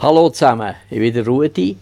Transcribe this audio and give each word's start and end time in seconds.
Hallo 0.00 0.30
zusammen, 0.30 0.76
ich 0.90 1.00
bin 1.00 1.12
der 1.12 1.26
Rudi. 1.26 1.76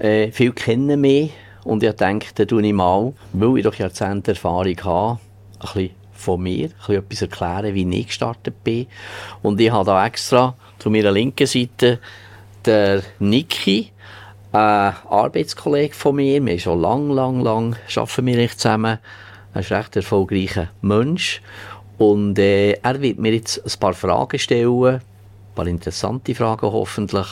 Äh, 0.00 0.32
viele 0.32 0.50
kennen 0.50 1.00
mich 1.00 1.30
und 1.62 1.80
ich 1.84 1.92
denke, 1.92 2.26
da 2.34 2.44
tue 2.44 2.66
ich 2.66 2.72
mal, 2.72 3.12
weil 3.32 3.58
ich 3.58 3.62
doch 3.62 3.76
Jahrzehnte 3.76 4.32
Erfahrung 4.32 4.76
habe, 4.82 5.20
ein 5.60 5.68
bisschen 5.72 5.90
von 6.12 6.42
mir, 6.42 6.64
ein 6.64 6.72
bisschen 6.80 6.96
etwas 6.96 7.22
erklären, 7.22 7.74
wie 7.76 8.00
ich 8.00 8.08
gestartet 8.08 8.64
bin. 8.64 8.88
Und 9.42 9.60
ich 9.60 9.70
habe 9.70 9.84
da 9.84 10.04
extra 10.04 10.56
zu 10.80 10.90
meiner 10.90 11.12
linken 11.12 11.46
Seite 11.46 12.00
der 12.64 13.04
Niki, 13.20 13.92
ein 14.50 14.94
Arbeitskollege 15.08 15.94
von 15.94 16.16
mir. 16.16 16.44
Wir 16.44 16.58
schon 16.58 16.80
lang, 16.80 17.10
lang, 17.10 17.42
lang 17.42 17.76
arbeiten 17.94 18.26
wir 18.26 18.36
nicht 18.38 18.58
zusammen. 18.58 18.98
Er 19.54 19.60
ist 19.60 19.70
ein 19.70 19.78
recht 19.78 19.94
erfolgreicher 19.94 20.70
Mensch. 20.80 21.40
Und 21.96 22.40
äh, 22.40 22.72
er 22.72 23.00
wird 23.00 23.20
mir 23.20 23.34
jetzt 23.34 23.64
ein 23.64 23.78
paar 23.78 23.94
Fragen 23.94 24.40
stellen, 24.40 25.00
ein 25.52 25.54
paar 25.54 25.66
interessante 25.66 26.34
Fragen 26.34 26.72
hoffentlich, 26.72 27.26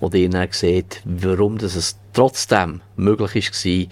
und 0.00 0.14
ihr 0.14 0.28
dann 0.28 0.48
seht, 0.50 1.02
warum 1.04 1.58
das 1.58 1.76
es 1.76 1.96
trotzdem 2.12 2.80
möglich 2.96 3.50
war, 3.50 3.86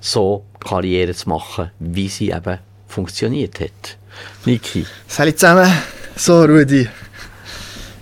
so 0.00 0.44
Karriere 0.60 1.14
zu 1.14 1.28
machen, 1.28 1.70
wie 1.78 2.08
sie 2.08 2.30
eben 2.30 2.58
funktioniert 2.88 3.60
hat. 3.60 3.96
Niki. 4.44 4.84
Salut 5.06 5.38
zusammen. 5.38 5.72
So, 6.14 6.44
Rudi. 6.44 6.88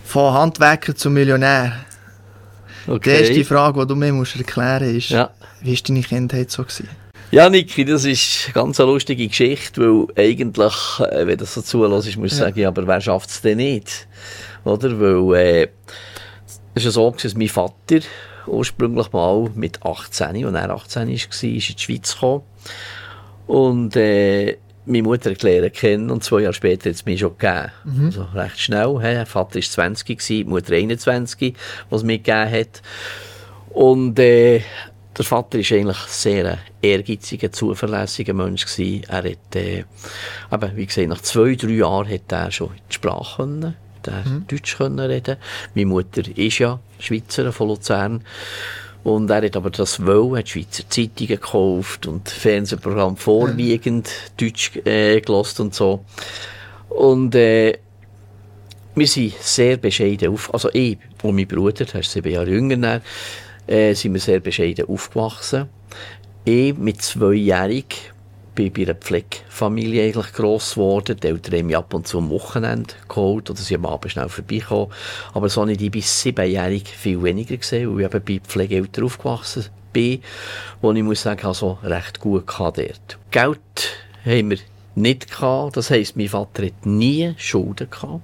Von 0.05 0.35
Handwerker 0.35 0.97
zum 0.97 1.13
Millionär. 1.13 1.85
Okay. 2.89 3.19
Die 3.19 3.29
erste 3.29 3.45
Frage, 3.45 3.81
die 3.81 3.87
du 3.87 3.95
mir 3.95 4.13
musst 4.13 4.35
erklären 4.35 4.95
musst, 4.95 5.07
ist, 5.07 5.11
ja. 5.11 5.31
wie 5.61 5.77
war 5.77 5.83
deine 5.87 6.03
Kindheit 6.03 6.51
so? 6.51 6.65
Gewesen? 6.65 6.89
Ja, 7.31 7.49
Niki, 7.49 7.85
das 7.85 8.05
ist 8.05 8.47
eine 8.47 8.55
ganz 8.55 8.79
lustige 8.79 9.29
Geschichte, 9.29 9.81
weil 9.81 10.07
eigentlich, 10.17 10.75
äh, 10.99 11.29
wenn 11.29 11.39
das 11.39 11.55
so 11.55 11.63
zulässt, 11.63 12.17
muss 12.17 12.33
ich 12.33 12.39
ja. 12.39 12.47
sagen, 12.47 12.67
aber 12.67 12.85
wer 12.89 13.01
schafft 13.01 13.31
es 13.31 13.41
denn 13.41 13.59
nicht? 13.59 14.09
Oder? 14.65 15.01
Weil, 15.01 15.41
äh, 15.41 15.69
es 16.75 16.85
ist 16.85 16.95
so, 16.95 17.11
dass 17.11 17.35
mein 17.35 17.49
Vater 17.49 18.01
ursprünglich 18.47 19.13
mal 19.13 19.51
mit 19.55 19.85
18, 19.85 20.45
als 20.45 20.55
er 20.55 20.71
18 20.71 21.09
war, 21.09 21.15
ist 21.15 21.43
in 21.43 21.53
die 21.53 21.61
Schweiz 21.61 22.15
gekommen. 22.15 22.43
Und, 23.47 23.97
äh, 23.97 24.57
meine 24.87 25.03
Mutter 25.03 25.31
erklären 25.31 25.73
kennen 25.73 26.11
und 26.11 26.25
zwei 26.25 26.41
Jahre 26.41 26.55
später 26.55 26.89
hat 26.89 26.97
es 26.97 27.05
mich 27.05 27.21
schon 27.21 27.37
gegeben. 27.39 27.71
Mhm. 27.85 28.05
Also 28.07 28.23
recht 28.35 28.61
schnell. 28.61 28.99
Der 29.01 29.27
Vater 29.27 29.57
war 29.57 29.63
20, 29.63 30.07
gewesen, 30.07 30.37
die 30.37 30.45
Mutter 30.45 30.75
21, 30.75 31.55
was 31.89 32.01
es 32.01 32.07
mir 32.07 32.19
gegeben 32.19 32.51
hat. 32.51 32.83
Und 33.71 34.19
äh, 34.19 34.63
der 35.17 35.25
Vater 35.25 35.59
war 35.59 35.77
eigentlich 35.77 35.99
sehr 35.99 36.59
ehrgeiziger, 36.81 37.53
zuverlässiger 37.53 38.33
Mensch. 38.33 38.65
Gewesen. 38.65 39.05
Er 39.09 39.19
hat, 39.19 39.57
äh, 39.57 39.85
eben, 40.53 40.77
wie 40.77 40.87
gesagt, 40.87 41.09
nach 41.09 41.21
zwei, 41.21 41.55
drei 41.55 41.73
Jahren 41.73 42.09
hat 42.09 42.33
er 42.33 42.51
schon 42.51 42.71
die 42.89 42.95
Sprache 42.95 43.43
können, 43.43 43.77
er 44.09 44.29
mhm. 44.29 44.47
Deutsch 44.47 44.77
können 44.77 44.99
reden. 45.01 45.37
Meine 45.75 45.87
Mutter 45.87 46.23
ist 46.37 46.59
ja 46.59 46.79
Schweizerin 46.99 47.53
von 47.53 47.69
Luzern. 47.69 48.25
Und 49.03 49.31
er 49.31 49.43
hat 49.43 49.57
aber 49.57 49.71
das 49.71 50.05
wollen, 50.05 50.37
hat 50.37 50.49
Schweizer 50.49 50.85
Zeitungen 50.89 51.29
gekauft 51.29 52.07
und 52.07 52.29
Fernsehprogramm 52.29 53.17
vorwiegend 53.17 54.09
ja. 54.09 54.47
Deutsch 54.47 54.77
äh, 54.85 55.21
gelost 55.21 55.59
und 55.61 55.75
so. 55.75 56.05
Und 56.91 57.35
äh, 57.35 57.79
wir 58.95 59.07
sind 59.07 59.35
sehr 59.41 59.77
bescheiden 59.79 60.33
auf, 60.33 60.53
also 60.53 60.69
ich 60.73 60.99
und 61.23 61.37
mein 61.37 61.47
Bruder, 61.47 61.85
der 61.85 62.01
ist 62.01 62.11
sieben 62.11 62.33
Jahre 62.33 62.51
jünger, 62.51 63.01
äh, 63.67 63.95
sind 63.95 64.13
wir 64.13 64.21
sehr 64.21 64.41
bescheiden 64.41 64.87
aufgewachsen. 64.87 65.69
Ich 66.45 66.77
mit 66.77 67.01
zweijährig 67.01 68.13
bin 68.61 68.73
bei 68.73 68.83
einer 68.83 68.99
Pflegefamilie 68.99 70.05
eigentlich 70.05 70.33
gross 70.33 70.75
geworden. 70.75 71.17
Die 71.23 71.27
Eltern 71.27 71.59
haben 71.59 71.67
mich 71.67 71.77
ab 71.77 71.95
und 71.95 72.07
zu 72.07 72.19
am 72.19 72.29
Wochenende 72.31 72.95
geholt 73.09 73.49
oder 73.49 73.59
sie 73.59 73.75
am 73.75 73.87
Abend 73.87 74.13
schnell 74.13 74.29
vorbeikommen. 74.29 74.93
Aber 75.33 75.49
so 75.49 75.65
nicht 75.65 75.81
ich 75.81 75.91
bis 75.91 76.21
siebenjährig 76.21 76.87
viel 76.89 77.23
weniger 77.23 77.57
gesehen, 77.57 77.95
weil 77.95 78.05
ich 78.05 78.15
eben 78.15 78.25
bei 78.25 78.41
Pflegeeltern 78.47 79.05
aufgewachsen 79.05 79.67
bin, 79.93 80.23
wo 80.83 80.93
ich 80.93 81.03
muss 81.03 81.23
sagen, 81.23 81.47
also 81.47 81.79
recht 81.83 82.21
gut 82.21 82.59
hatte 82.59 82.87
dort. 82.87 83.19
Geld 83.31 83.59
haben 84.25 84.51
wir 84.51 84.59
nicht 84.95 85.31
gehabt. 85.31 85.77
Das 85.77 85.91
heisst, 85.91 86.17
mein 86.17 86.29
Vater 86.29 86.67
hat 86.67 86.85
nie 86.85 87.35
Schulden 87.39 87.89
gehabt. 87.91 88.21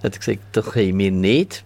Er 0.00 0.04
hat 0.04 0.18
gesagt, 0.18 0.40
das 0.52 0.66
haben 0.66 0.98
wir 0.98 1.12
nicht. 1.12 1.64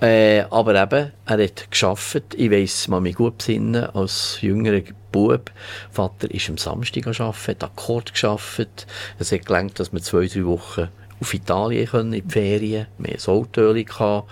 Äh, 0.00 0.44
aber 0.50 0.82
eben, 0.82 1.12
er 1.26 1.44
hat 1.44 1.70
geschafft. 1.70 2.34
Ich 2.34 2.50
weiss, 2.50 2.88
man 2.88 3.02
mich 3.02 3.16
gut 3.16 3.38
besinnen, 3.38 3.84
als 3.84 4.38
jüngerer 4.40 4.82
Bub. 5.12 5.50
Vater 5.90 6.30
ist 6.30 6.48
am 6.48 6.56
Samstag 6.56 7.06
arbeiten, 7.06 7.48
hat 7.48 7.64
Akkord 7.64 8.12
geschafft. 8.12 8.86
Es 9.18 9.30
hat 9.30 9.44
gelangt, 9.44 9.78
dass 9.78 9.92
wir 9.92 10.00
zwei, 10.00 10.26
drei 10.26 10.46
Wochen 10.46 10.88
auf 11.20 11.34
Italien 11.34 11.86
können, 11.86 12.14
in 12.14 12.26
die 12.26 12.32
Ferien. 12.32 12.86
Wir 12.96 13.12
hatten 13.12 13.84
gehabt. 13.84 14.30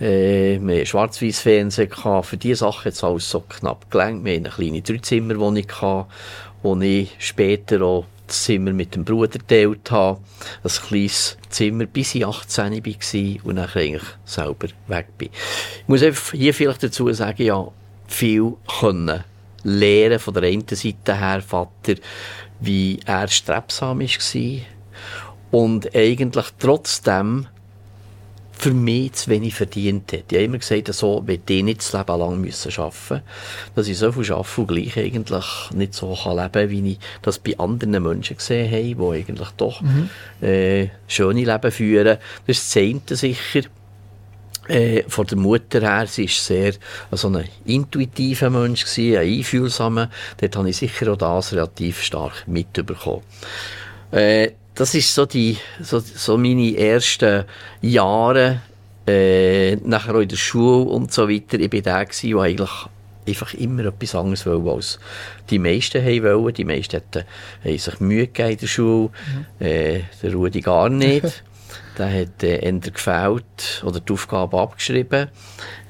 Äh, 0.00 0.60
wir 0.60 0.74
hatten 0.74 0.86
schwarz-weiß 0.86 1.40
Fernsehen 1.40 1.90
gehabt. 1.90 2.26
Für 2.26 2.36
diese 2.36 2.60
Sachen 2.60 2.84
hat 2.84 2.92
es 2.92 3.02
alles 3.02 3.28
so 3.28 3.40
knapp 3.40 3.90
gelangt. 3.90 4.24
Wir 4.24 4.34
hatten 4.34 4.46
eine 4.46 4.54
kleine 4.54 4.82
Dreizimmerwohnung 4.82 6.06
wo 6.62 6.80
ich 6.80 7.14
später 7.18 7.82
auch 7.82 8.06
Zimmer 8.26 8.72
mit 8.72 8.94
dem 8.94 9.04
Bruder 9.04 9.38
geteilt 9.38 9.90
habe. 9.90 10.20
Ein 10.62 10.70
kleines 10.70 11.36
Zimmer, 11.48 11.86
bis 11.86 12.14
ich 12.14 12.26
18 12.26 12.84
war 12.84 13.44
und 13.44 13.56
dann 13.56 13.70
eigentlich 13.74 14.02
selber 14.24 14.68
weg 14.88 15.06
bin. 15.18 15.30
Ich 15.80 15.88
muss 15.88 16.02
hier 16.32 16.54
vielleicht 16.54 16.82
dazu 16.82 17.12
sagen, 17.12 17.42
ja, 17.42 17.68
viel 18.06 18.54
können 18.80 19.24
lernen 19.64 20.18
von 20.18 20.34
der 20.34 20.44
einen 20.44 20.66
Seite 20.68 21.18
her, 21.18 21.42
Vater, 21.42 21.94
wie 22.60 23.00
er 23.06 23.28
strebsam 23.28 24.00
war 24.00 24.60
und 25.50 25.94
eigentlich 25.94 26.46
trotzdem 26.58 27.46
für 28.64 28.72
mich 28.72 29.12
zu 29.12 29.28
wenig 29.28 29.54
verdient 29.54 30.10
hat. 30.10 30.24
Ich 30.30 30.38
habe 30.38 30.44
immer 30.44 30.56
gesagt, 30.56 30.88
so 30.94 31.22
will 31.26 31.38
ich 31.46 31.62
nicht 31.62 31.80
das 31.80 31.92
Leben 31.92 32.18
lang 32.18 32.40
müssen 32.40 32.72
arbeiten 32.78 33.22
dass 33.74 33.88
ich 33.88 33.98
so 33.98 34.10
viel 34.10 34.32
arbeite 34.32 34.60
und 34.62 34.66
gleich 34.68 34.96
eigentlich 34.96 35.44
nicht 35.74 35.92
so 35.92 36.14
kann 36.14 36.36
leben 36.36 36.50
kann, 36.50 36.70
wie 36.70 36.92
ich 36.92 36.98
das 37.20 37.38
bei 37.38 37.58
anderen 37.58 38.02
Menschen 38.02 38.38
gesehen 38.38 38.72
habe, 38.72 39.12
die 39.12 39.18
eigentlich 39.20 39.50
doch 39.58 39.82
mhm. 39.82 40.08
äh, 40.40 40.88
schöne 41.06 41.44
Leben 41.44 41.70
führen. 41.70 42.16
Das 42.46 42.70
zeigt 42.70 43.10
sicher. 43.10 43.60
Äh, 44.66 45.02
von 45.08 45.26
der 45.26 45.36
Mutter 45.36 45.82
her, 45.82 46.06
sie 46.06 46.22
war 46.22 46.30
sehr 46.30 46.72
also 47.10 47.28
ein 47.28 47.46
intuitiver 47.66 48.48
Mensch, 48.48 48.86
gewesen, 48.86 49.18
ein 49.18 49.28
einfühlsamer. 49.28 50.08
Dort 50.40 50.56
habe 50.56 50.70
ich 50.70 50.78
sicher 50.78 51.12
auch 51.12 51.18
das 51.18 51.52
relativ 51.52 52.00
stark 52.00 52.48
mitbekommen. 52.48 53.20
Äh, 54.10 54.52
das 54.74 54.94
ist 54.94 55.14
so 55.14 55.26
die, 55.26 55.56
so, 55.80 56.00
so 56.00 56.36
meine 56.36 56.76
ersten 56.76 57.44
Jahre, 57.80 58.60
äh, 59.06 59.76
nachher 59.76 60.16
auch 60.16 60.20
in 60.20 60.28
der 60.28 60.36
Schule 60.36 60.90
und 60.90 61.12
so 61.12 61.28
weiter. 61.28 61.58
Ich 61.60 61.70
bin 61.70 61.82
der 61.82 62.04
gewesen, 62.04 62.30
der 62.30 62.40
eigentlich 62.40 62.70
einfach 63.26 63.54
immer 63.54 63.86
etwas 63.86 64.14
anderes 64.14 64.46
wollte, 64.46 64.70
als 64.70 64.98
die 65.50 65.58
meisten 65.58 66.02
haben 66.02 66.22
wollen. 66.22 66.54
Die 66.54 66.64
meisten 66.64 66.96
hatten, 66.96 67.24
haben 67.64 67.78
sich 67.78 68.00
Mühe 68.00 68.26
gegeben 68.26 68.50
in 68.50 68.58
der 68.58 68.66
Schule, 68.66 69.10
mhm. 69.58 69.66
äh, 69.66 70.00
der 70.22 70.32
Rudi 70.32 70.60
gar 70.60 70.88
nicht. 70.88 71.44
der 71.98 72.22
hat 72.22 72.42
äh, 72.42 72.58
eher 72.58 72.72
gefällt 72.72 73.82
oder 73.84 74.00
die 74.00 74.12
Aufgabe 74.12 74.60
abgeschrieben. 74.60 75.28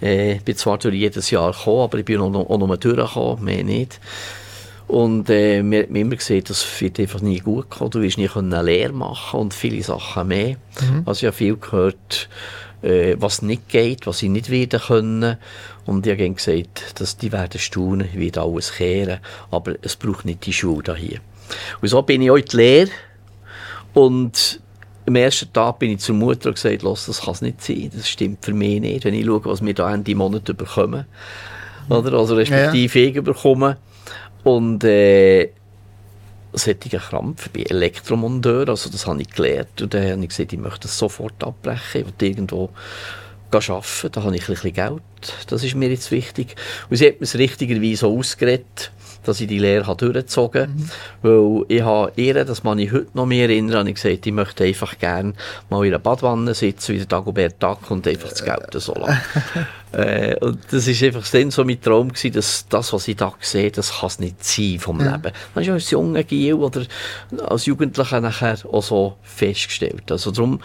Äh, 0.02 0.34
ich 0.34 0.44
bin 0.44 0.56
zwar 0.56 0.78
durch 0.78 0.94
jedes 0.94 1.30
Jahr 1.30 1.52
gekommen, 1.52 1.80
aber 1.80 1.98
ich 1.98 2.04
bin 2.04 2.20
auch 2.20 2.30
noch, 2.30 2.48
auch 2.48 2.58
noch 2.58 2.76
durchgekommen, 2.76 3.44
mehr 3.44 3.64
nicht. 3.64 4.00
Und 4.86 5.30
äh, 5.30 5.62
wir 5.62 5.84
haben 5.84 5.96
immer 5.96 6.16
gesehen, 6.16 6.44
das 6.46 6.80
wird 6.80 7.00
einfach 7.00 7.20
nie 7.20 7.38
gut 7.38 7.70
kommen. 7.70 7.90
Du 7.90 8.02
wirst 8.02 8.18
nie 8.18 8.28
eine 8.28 8.62
Lehre 8.62 8.92
machen 8.92 9.40
und 9.40 9.54
viele 9.54 9.82
Sachen 9.82 10.28
mehr. 10.28 10.56
Mhm. 10.80 11.02
Also 11.06 11.20
ich 11.20 11.26
habe 11.26 11.36
viel 11.36 11.56
gehört, 11.56 12.28
äh, 12.82 13.16
was 13.18 13.42
nicht 13.42 13.68
geht, 13.68 14.06
was 14.06 14.18
sie 14.18 14.28
nicht 14.28 14.50
wieder 14.50 14.78
können. 14.78 15.38
Und 15.86 16.06
ich 16.06 16.12
habe 16.12 16.30
gesagt, 16.30 17.00
dass 17.00 17.16
die 17.16 17.32
werden 17.32 17.58
staunen, 17.58 18.08
wie 18.12 18.32
alles 18.34 18.72
kehren. 18.72 19.20
Aber 19.50 19.74
es 19.82 19.96
braucht 19.96 20.26
nicht 20.26 20.44
die 20.46 20.52
Schule 20.52 20.94
hier. 20.94 21.20
Und 21.80 21.88
so 21.88 22.02
bin 22.02 22.22
ich 22.22 22.28
in 22.28 22.44
die 22.44 22.56
Lehre. 22.56 22.90
Und 23.94 24.60
am 25.06 25.16
ersten 25.16 25.52
Tag 25.52 25.78
bin 25.78 25.92
ich 25.92 26.00
zur 26.00 26.14
Mutter 26.14 26.48
und 26.48 26.54
gesagt, 26.54 26.82
Los, 26.82 27.06
das 27.06 27.22
kann 27.22 27.34
es 27.34 27.42
nicht 27.42 27.62
sein, 27.62 27.90
das 27.94 28.08
stimmt 28.08 28.44
für 28.44 28.54
mich 28.54 28.80
nicht, 28.80 29.04
wenn 29.04 29.14
ich 29.14 29.26
schaue, 29.26 29.44
was 29.44 29.64
wir 29.64 29.74
da 29.74 29.92
Ende 29.92 30.14
Monat 30.14 30.44
bekommen. 30.44 31.04
Oder? 31.88 32.14
Also 32.14 32.34
respektive 32.34 32.98
ja, 32.98 33.04
ja. 33.04 33.10
ich 33.10 33.22
bekommen. 33.22 33.76
Und 34.44 34.85
äh, 34.85 35.50
solche 36.52 36.99
Krampf, 36.99 37.49
bin 37.50 37.67
Elektromonteur, 37.67 38.69
also 38.69 38.91
das 38.91 39.06
habe 39.06 39.23
ich 39.23 39.31
gelernt. 39.31 39.82
Und 39.82 39.94
dann 39.94 40.11
habe 40.11 40.23
ich 40.23 40.29
gesagt, 40.29 40.52
ich 40.52 40.58
möchte 40.58 40.82
das 40.82 40.99
sofort 40.99 41.43
abbrechen, 41.43 42.02
ich 42.02 42.06
will 42.06 42.29
irgendwo 42.29 42.70
arbeiten, 43.50 44.11
da 44.12 44.23
habe 44.23 44.35
ich 44.35 44.43
ein 44.43 44.55
bisschen 44.55 44.73
Geld, 44.73 45.02
das 45.49 45.62
ist 45.62 45.76
mir 45.76 45.88
jetzt 45.88 46.11
wichtig. 46.11 46.56
Und 46.91 46.96
sie 46.96 47.06
hat 47.06 47.20
mir 47.20 47.25
es 47.25 47.38
richtigerweise 47.38 48.06
ausgeredet, 48.06 48.91
dass 49.25 49.41
ich 49.41 49.49
die 49.49 49.59
Lehre 49.59 49.97
durchgezogen 49.97 50.62
habe. 50.62 50.73
Mhm. 50.73 50.91
Weil 51.23 51.65
ich 51.69 51.82
habe 51.82 52.12
ihr, 52.17 52.44
das 52.44 52.62
man 52.62 52.79
ich 52.79 52.93
heute 52.93 53.09
noch 53.15 53.26
mehr 53.26 53.49
erinnern, 53.49 53.79
habe 53.79 53.88
ich 53.91 53.97
gesagt, 53.97 54.26
ich 54.26 54.32
möchte 54.32 54.65
einfach 54.65 54.99
gerne 54.99 55.35
mal 55.71 55.85
in 55.85 55.93
einer 55.93 55.99
Badwanne 55.99 56.55
sitzen, 56.55 56.94
wie 56.94 56.99
der 56.99 57.06
Dagobert 57.06 57.62
Duck 57.62 57.91
und 57.91 58.06
einfach 58.06 58.31
das 58.31 58.44
Geld 58.44 58.69
so 58.73 58.94
lassen. 58.94 59.21
äh, 59.93 60.37
und 60.41 60.59
das 60.71 60.87
ist 60.87 61.03
einfach 61.03 61.29
dann 61.29 61.50
so 61.50 61.65
mein 61.65 61.81
Traum 61.81 62.09
gewesen, 62.09 62.32
dass 62.32 62.67
das, 62.69 62.93
was 62.93 63.09
ich 63.09 63.17
da 63.17 63.32
sehe, 63.41 63.71
das 63.71 64.00
kann 64.00 64.06
es 64.09 64.19
nicht 64.19 64.44
sein 64.44 64.79
vom 64.79 64.99
mhm. 64.99 65.05
Leben. 65.05 65.32
Das 65.55 65.65
ist 65.65 65.71
als 65.71 65.91
junger 65.91 66.23
Giel 66.23 66.55
oder 66.55 66.82
als 67.47 67.67
Jugendlicher 67.67 68.21
nachher 68.21 68.59
auch 68.71 68.82
so 68.82 69.17
festgestellt. 69.23 70.11
Also 70.11 70.31
darum, 70.31 70.61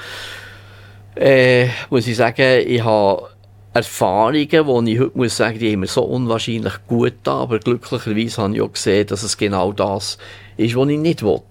äh, 1.15 1.67
muss 1.89 2.07
ich 2.07 2.15
sagen, 2.15 2.63
ich 2.65 2.83
habe 2.83 3.29
Erfahrungen, 3.73 4.65
wo 4.65 4.81
ich 4.81 4.99
heute 4.99 5.17
muss 5.17 5.37
sagen, 5.37 5.59
die 5.59 5.71
haben 5.71 5.81
mir 5.81 5.87
so 5.87 6.03
unwahrscheinlich 6.03 6.73
gut 6.87 7.13
da, 7.23 7.41
aber 7.41 7.59
glücklicherweise 7.59 8.41
habe 8.41 8.55
ich 8.55 8.61
auch 8.61 8.73
gesehen, 8.73 9.07
dass 9.07 9.23
es 9.23 9.37
genau 9.37 9.71
das 9.71 10.17
ist, 10.57 10.75
was 10.75 10.89
ich 10.89 10.97
nicht 10.97 11.23
will. 11.23 11.41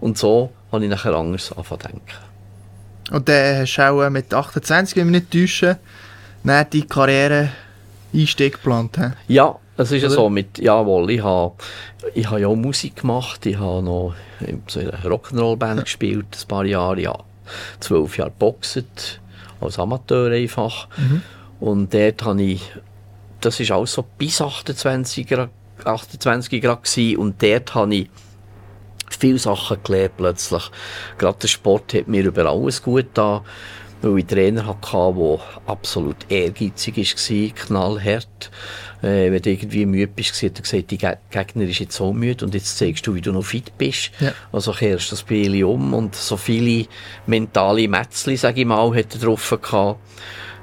Und 0.00 0.18
so 0.18 0.50
habe 0.72 0.84
ich 0.84 0.90
nachher 0.90 1.14
anders 1.14 1.52
angefangen 1.52 1.80
zu 1.80 1.88
denken. 1.88 2.24
Und 3.12 3.28
dann 3.28 3.60
hast 3.62 3.76
du 3.76 3.82
auch 3.82 4.10
mit 4.10 4.32
28, 4.32 4.96
wenn 4.96 5.12
wir 5.12 5.20
nicht 5.20 5.30
täuschen, 5.30 5.76
nach 6.42 6.64
die 6.64 6.86
Karriere 6.86 7.50
Einstieg 8.12 8.54
geplant? 8.54 8.96
He? 8.96 9.34
Ja, 9.34 9.56
es 9.76 9.90
ist 9.90 10.02
ja 10.02 10.10
so 10.10 10.28
mit, 10.28 10.58
jawohl, 10.58 11.10
ich 11.10 11.22
habe, 11.22 11.54
ich 12.14 12.28
habe 12.28 12.40
ja 12.40 12.48
auch 12.48 12.56
Musik 12.56 12.96
gemacht, 12.96 13.44
ich 13.46 13.58
habe 13.58 13.82
noch 13.82 14.14
in 14.40 14.62
so 14.68 14.80
einer 14.80 14.92
Rock'n'Roll-Band 15.04 15.78
ja. 15.78 15.82
gespielt, 15.82 16.26
ein 16.30 16.48
paar 16.48 16.64
Jahre, 16.64 17.00
ja, 17.00 17.18
zwölf 17.80 18.16
Jahre 18.16 18.32
boxet, 18.38 19.20
als 19.60 19.78
Amateur 19.78 20.30
einfach. 20.30 20.88
Mhm. 20.96 21.22
Und 21.64 21.94
dort 21.94 22.22
habe 22.26 22.42
ich, 22.42 22.60
das 23.40 23.58
war 23.58 23.78
auch 23.78 23.86
so 23.86 24.04
bis 24.18 24.38
28 24.42 25.26
Grad, 25.26 25.48
28 25.82 26.60
Grad 26.60 26.84
gewesen, 26.84 27.16
und 27.16 27.42
dort 27.42 27.74
habe 27.74 27.94
ich 27.94 28.10
viele 29.08 29.38
Sachen 29.38 29.78
gelernt 29.82 30.18
plötzlich. 30.18 30.70
Gerade 31.16 31.38
der 31.40 31.48
Sport 31.48 31.94
hat 31.94 32.06
mir 32.06 32.22
über 32.26 32.44
alles 32.44 32.82
gut 32.82 33.06
da, 33.14 33.42
weil 34.02 34.18
ich 34.18 34.26
Trainer 34.26 34.66
hatte, 34.66 35.14
der 35.16 35.40
absolut 35.66 36.16
ehrgeizig 36.28 36.98
war, 36.98 37.54
knallhart. 37.54 38.50
Äh, 39.00 39.32
wenn 39.32 39.40
du 39.40 39.50
irgendwie 39.50 39.86
müde 39.86 40.12
bist, 40.14 40.34
hat 40.42 40.58
er 40.58 40.62
gesagt, 40.62 40.90
die 40.90 40.98
Gegner 40.98 41.64
ist 41.64 41.78
jetzt 41.78 41.96
so 41.96 42.12
müde 42.12 42.44
und 42.44 42.52
jetzt 42.52 42.76
zeigst 42.76 43.06
du, 43.06 43.14
wie 43.14 43.22
du 43.22 43.32
noch 43.32 43.42
fit 43.42 43.72
bist. 43.78 44.10
Ja. 44.20 44.34
Also 44.52 44.72
kehrst 44.72 45.12
das 45.12 45.20
Spiel 45.20 45.64
um 45.64 45.94
und 45.94 46.14
so 46.14 46.36
viele 46.36 46.88
mentale 47.26 47.88
Metzli, 47.88 48.36
sage 48.36 48.60
ich 48.60 48.66
mal, 48.66 48.94
hat 48.94 49.14
er 49.14 49.20
drauf 49.20 49.48
gehabt 49.62 49.98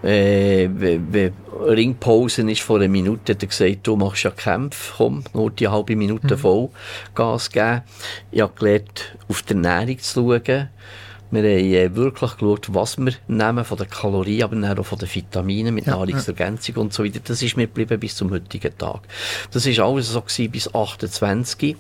äh, 0.04 0.70
wenn 0.74 1.34
Ringpause 1.64 2.50
ist 2.50 2.62
vor 2.62 2.78
einer 2.78 2.88
Minute, 2.88 3.34
hat 3.34 3.44
er 3.44 3.48
gesagt, 3.48 3.80
du 3.84 3.96
machst 3.96 4.24
ja 4.24 4.32
Kämpfe, 4.32 4.94
komm, 4.98 5.24
nur 5.34 5.52
die 5.52 5.68
halbe 5.68 5.96
Minute 5.96 6.36
mhm. 6.36 6.40
voll 6.40 6.70
Gas 7.14 7.50
geben. 7.52 7.82
Ich 8.32 8.42
habe 8.42 8.54
gelernt, 8.58 9.16
auf 9.28 9.44
die 9.44 9.54
Ernährung 9.54 10.00
zu 10.00 10.14
schauen. 10.14 10.70
Wir 11.34 11.44
haben 11.44 11.46
äh, 11.46 11.96
wirklich 11.96 12.34
geschaut, 12.34 12.74
was 12.74 12.98
wir 12.98 13.14
nehmen 13.28 13.64
von 13.64 13.78
den 13.78 13.90
Kalorien, 13.90 14.44
aber 14.44 14.82
auch 14.82 14.86
von 14.86 15.00
den 15.00 15.14
Vitaminen 15.14 15.74
mit 15.74 15.86
ja, 15.86 15.96
Nahrungsergänzung 15.96 16.76
ja. 16.76 16.82
und 16.82 16.94
so 16.94 17.06
weiter. 17.06 17.22
Das 17.24 17.42
ist 17.42 17.56
mir 17.56 17.68
geblieben 17.68 18.00
bis 18.00 18.16
zum 18.16 18.32
heutigen 18.32 18.78
Tag. 18.78 19.02
Das 19.52 19.66
war 19.66 19.86
alles 19.86 20.10
so 20.10 20.22
gewesen, 20.22 20.52
bis 20.52 20.74
28. 20.76 21.78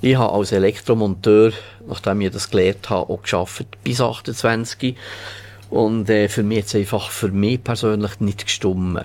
Ich 0.00 0.16
habe 0.16 0.32
als 0.32 0.50
Elektromonteur, 0.50 1.52
nachdem 1.86 2.22
ich 2.22 2.32
das 2.32 2.50
gelernt 2.50 2.90
habe, 2.90 3.12
auch 3.12 3.22
geschafft 3.22 3.66
bis 3.84 4.00
28. 4.00 4.96
Und 5.72 6.10
äh, 6.10 6.28
für 6.28 6.42
mich 6.42 6.58
jetzt 6.58 6.74
einfach 6.74 7.08
für 7.08 7.28
mich 7.28 7.64
persönlich 7.64 8.20
nicht 8.20 8.44
gestummen. 8.44 9.04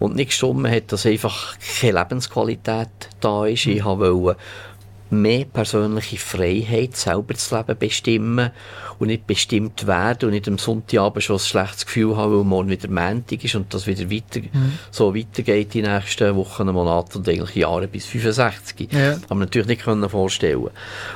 Und 0.00 0.16
nicht 0.16 0.30
gestummen 0.30 0.68
hat, 0.68 0.90
dass 0.90 1.06
einfach 1.06 1.56
keine 1.80 2.00
Lebensqualität 2.00 2.88
da 3.20 3.46
ist. 3.46 3.66
Ich 3.66 3.84
wollte 3.84 4.36
mehr 5.10 5.44
persönliche 5.44 6.18
Freiheit, 6.18 6.96
selber 6.96 7.34
das 7.34 7.52
Leben 7.52 7.78
bestimmen 7.78 8.50
und 8.98 9.06
nicht 9.06 9.28
bestimmt 9.28 9.86
werden 9.86 10.26
und 10.26 10.32
nicht 10.32 10.48
am 10.48 10.58
Sonntagabend 10.58 11.22
schon 11.22 11.36
ein 11.36 11.40
schlechtes 11.40 11.86
Gefühl 11.86 12.16
haben, 12.16 12.36
weil 12.36 12.44
morgen 12.44 12.68
wieder 12.68 12.90
Montag 12.90 13.44
ist 13.44 13.54
und 13.54 13.72
das 13.72 13.86
wieder 13.86 14.10
weiter, 14.10 14.40
mhm. 14.40 14.76
so 14.90 15.14
weitergeht 15.14 15.72
die 15.72 15.82
nächsten 15.82 16.34
Wochen, 16.34 16.66
Monate 16.66 17.18
und 17.18 17.28
eigentlich 17.28 17.54
Jahre 17.54 17.86
bis 17.86 18.06
65. 18.06 18.92
Ja. 18.92 19.18
Aber 19.28 19.38
natürlich 19.38 19.68
nicht 19.68 19.84
können 19.84 20.08
vorstellen. 20.08 20.70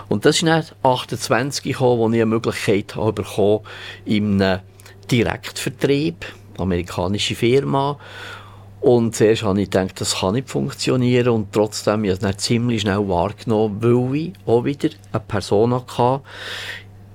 Und 0.09 0.25
das 0.25 0.37
ist 0.37 0.47
dann 0.47 0.65
28 0.85 1.65
gekommen, 1.65 1.99
wo 1.99 2.09
ich 2.09 2.15
eine 2.15 2.27
Möglichkeit 2.27 2.95
habe 2.95 3.13
bekommen, 3.13 3.63
in 4.05 4.41
einem 4.41 4.61
Direktvertrieb, 5.13 6.25
amerikanische 6.57 7.35
Firma. 7.35 7.99
Und 8.81 9.15
zuerst 9.15 9.43
habe 9.43 9.61
ich 9.61 9.71
gedacht, 9.71 10.01
das 10.01 10.17
kann 10.17 10.35
nicht 10.35 10.49
funktionieren. 10.49 11.29
Und 11.29 11.53
trotzdem 11.53 11.93
habe 11.93 12.07
ich 12.07 12.13
es 12.15 12.19
dann 12.19 12.39
ziemlich 12.39 12.81
schnell 12.81 13.07
wahrgenommen, 13.07 13.77
weil 13.81 14.17
ich 14.17 14.33
auch 14.47 14.65
wieder 14.65 14.89
eine 15.13 15.21
Person 15.21 15.75
hatte, 15.75 16.23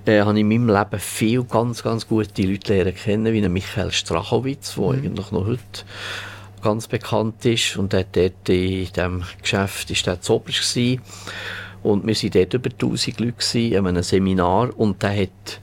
äh, 0.05 0.21
habe 0.21 0.35
ich 0.35 0.41
in 0.41 0.47
meinem 0.47 0.69
Leben 0.69 0.99
viele 0.99 1.43
ganz, 1.43 1.81
ganz 1.81 2.07
gute 2.07 2.43
Leute 2.43 2.73
lernen 2.73 2.95
kennen, 2.95 3.33
wie 3.33 3.49
Michael 3.49 3.91
Strachowitz, 3.91 4.75
der 4.75 4.83
mhm. 4.83 4.91
eigentlich 4.91 5.31
noch 5.31 5.47
heute 5.47 5.83
ganz 6.61 6.87
bekannt 6.87 7.43
ist. 7.45 7.77
Und 7.77 7.93
der 7.93 8.05
dort 8.05 8.47
in 8.47 8.85
diesem 8.85 9.23
Geschäft 9.41 9.89
ist 9.89 10.05
der 10.05 10.21
Zoberst 10.21 10.73
gewesen. 10.73 11.01
Und 11.83 12.05
wir 12.05 12.15
waren 12.15 12.31
dort 12.31 12.53
über 12.53 12.69
1000 12.69 13.19
Leute 13.19 13.77
an 13.79 13.87
einem 13.87 14.03
Seminar. 14.03 14.69
Und 14.77 15.01
der 15.01 15.23
hat 15.23 15.61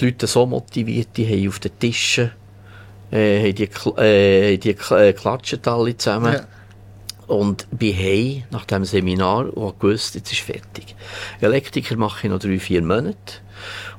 die 0.00 0.06
Leute 0.06 0.26
so 0.26 0.46
motiviert, 0.46 1.08
die 1.16 1.26
haben 1.26 1.48
auf 1.48 1.58
den 1.58 1.78
Tischen 1.78 2.30
äh, 3.10 3.52
die, 3.52 3.68
äh, 3.96 4.58
die 4.58 4.70
äh, 4.70 5.12
klatschen 5.12 5.60
alle 5.64 5.96
zusammen. 5.96 6.34
Ja. 6.34 6.44
Und 7.26 7.66
bin 7.70 7.94
heim 7.94 8.44
nach 8.50 8.64
dem 8.64 8.86
Seminar 8.86 9.54
und 9.54 9.78
gewusst, 9.78 10.14
jetzt 10.14 10.32
ist 10.32 10.40
fertig. 10.40 10.94
Elektriker 11.42 11.96
mache 11.96 12.26
ich 12.26 12.32
noch 12.32 12.38
drei, 12.38 12.58
vier 12.58 12.80
Monate. 12.80 13.16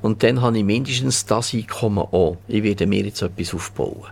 Und 0.02 0.24
dann 0.24 0.40
habe 0.40 0.58
ich 0.58 0.64
mindestens 0.64 1.26
das 1.26 1.54
Einkommen 1.54 2.00
auch. 2.00 2.38
Ich 2.48 2.64
werde 2.64 2.88
mir 2.88 3.04
jetzt 3.04 3.22
etwas 3.22 3.54
aufbauen. 3.54 4.08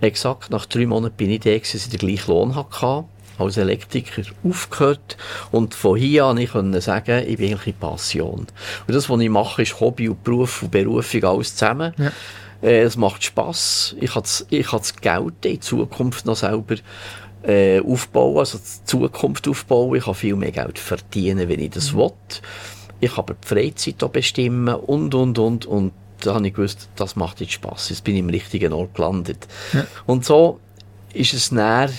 Exakt 0.00 0.50
nach 0.50 0.66
drei 0.66 0.86
Monaten 0.86 1.16
bin 1.16 1.30
ich 1.30 1.40
da, 1.40 1.50
dass 1.50 1.74
ich 1.74 1.88
den 1.88 1.98
gleichen 1.98 2.30
Lohn 2.30 2.54
hatte 2.54 3.04
als 3.40 3.56
Elektriker 3.56 4.22
aufgehört 4.44 5.16
und 5.50 5.74
von 5.74 5.96
hier 5.96 6.26
an 6.26 6.38
ich 6.38 6.52
konnte 6.52 6.80
sagen, 6.80 7.24
ich 7.26 7.36
bin 7.36 7.52
eigentlich 7.52 7.78
Passion. 7.78 8.46
Und 8.86 8.94
das, 8.94 9.08
was 9.08 9.20
ich 9.20 9.30
mache, 9.30 9.62
ist 9.62 9.80
Hobby 9.80 10.08
und 10.08 10.22
Beruf 10.24 10.62
und 10.62 10.70
Berufung 10.70 11.24
alles 11.24 11.56
zusammen. 11.56 11.94
Ja. 11.98 12.12
Äh, 12.62 12.82
es 12.82 12.96
macht 12.96 13.24
Spass. 13.24 13.96
Ich 14.00 14.12
kann 14.12 14.22
das, 14.22 14.46
ich 14.50 14.66
kann 14.66 14.80
das 14.80 14.96
Geld 14.96 15.44
in 15.44 15.60
Zukunft 15.60 16.26
noch 16.26 16.36
selber 16.36 16.76
äh, 17.42 17.80
aufbauen, 17.80 18.38
also 18.38 18.58
die 18.58 18.84
Zukunft 18.84 19.48
aufbauen. 19.48 19.96
Ich 19.96 20.04
kann 20.04 20.14
viel 20.14 20.36
mehr 20.36 20.52
Geld 20.52 20.78
verdienen, 20.78 21.48
wenn 21.48 21.60
ich 21.60 21.70
das 21.70 21.92
mhm. 21.92 21.98
will. 21.98 22.12
Ich 23.00 23.14
kann 23.14 23.24
aber 23.24 23.34
die 23.34 23.48
Freizeit 23.48 24.02
auch 24.02 24.10
bestimmen 24.10 24.74
und, 24.74 25.14
und, 25.14 25.38
und. 25.38 25.66
Und 25.66 25.92
da 26.20 26.34
habe 26.34 26.46
ich 26.46 26.54
gewusst, 26.54 26.88
das 26.96 27.16
macht 27.16 27.40
jetzt 27.40 27.52
Spass. 27.52 27.88
Jetzt 27.88 28.04
bin 28.04 28.14
ich 28.14 28.20
im 28.20 28.28
richtigen 28.28 28.72
Ort 28.74 28.94
gelandet. 28.94 29.48
Ja. 29.72 29.86
Und 30.06 30.24
so 30.24 30.60
ist 31.14 31.32
es 31.32 31.50
näher 31.50 31.90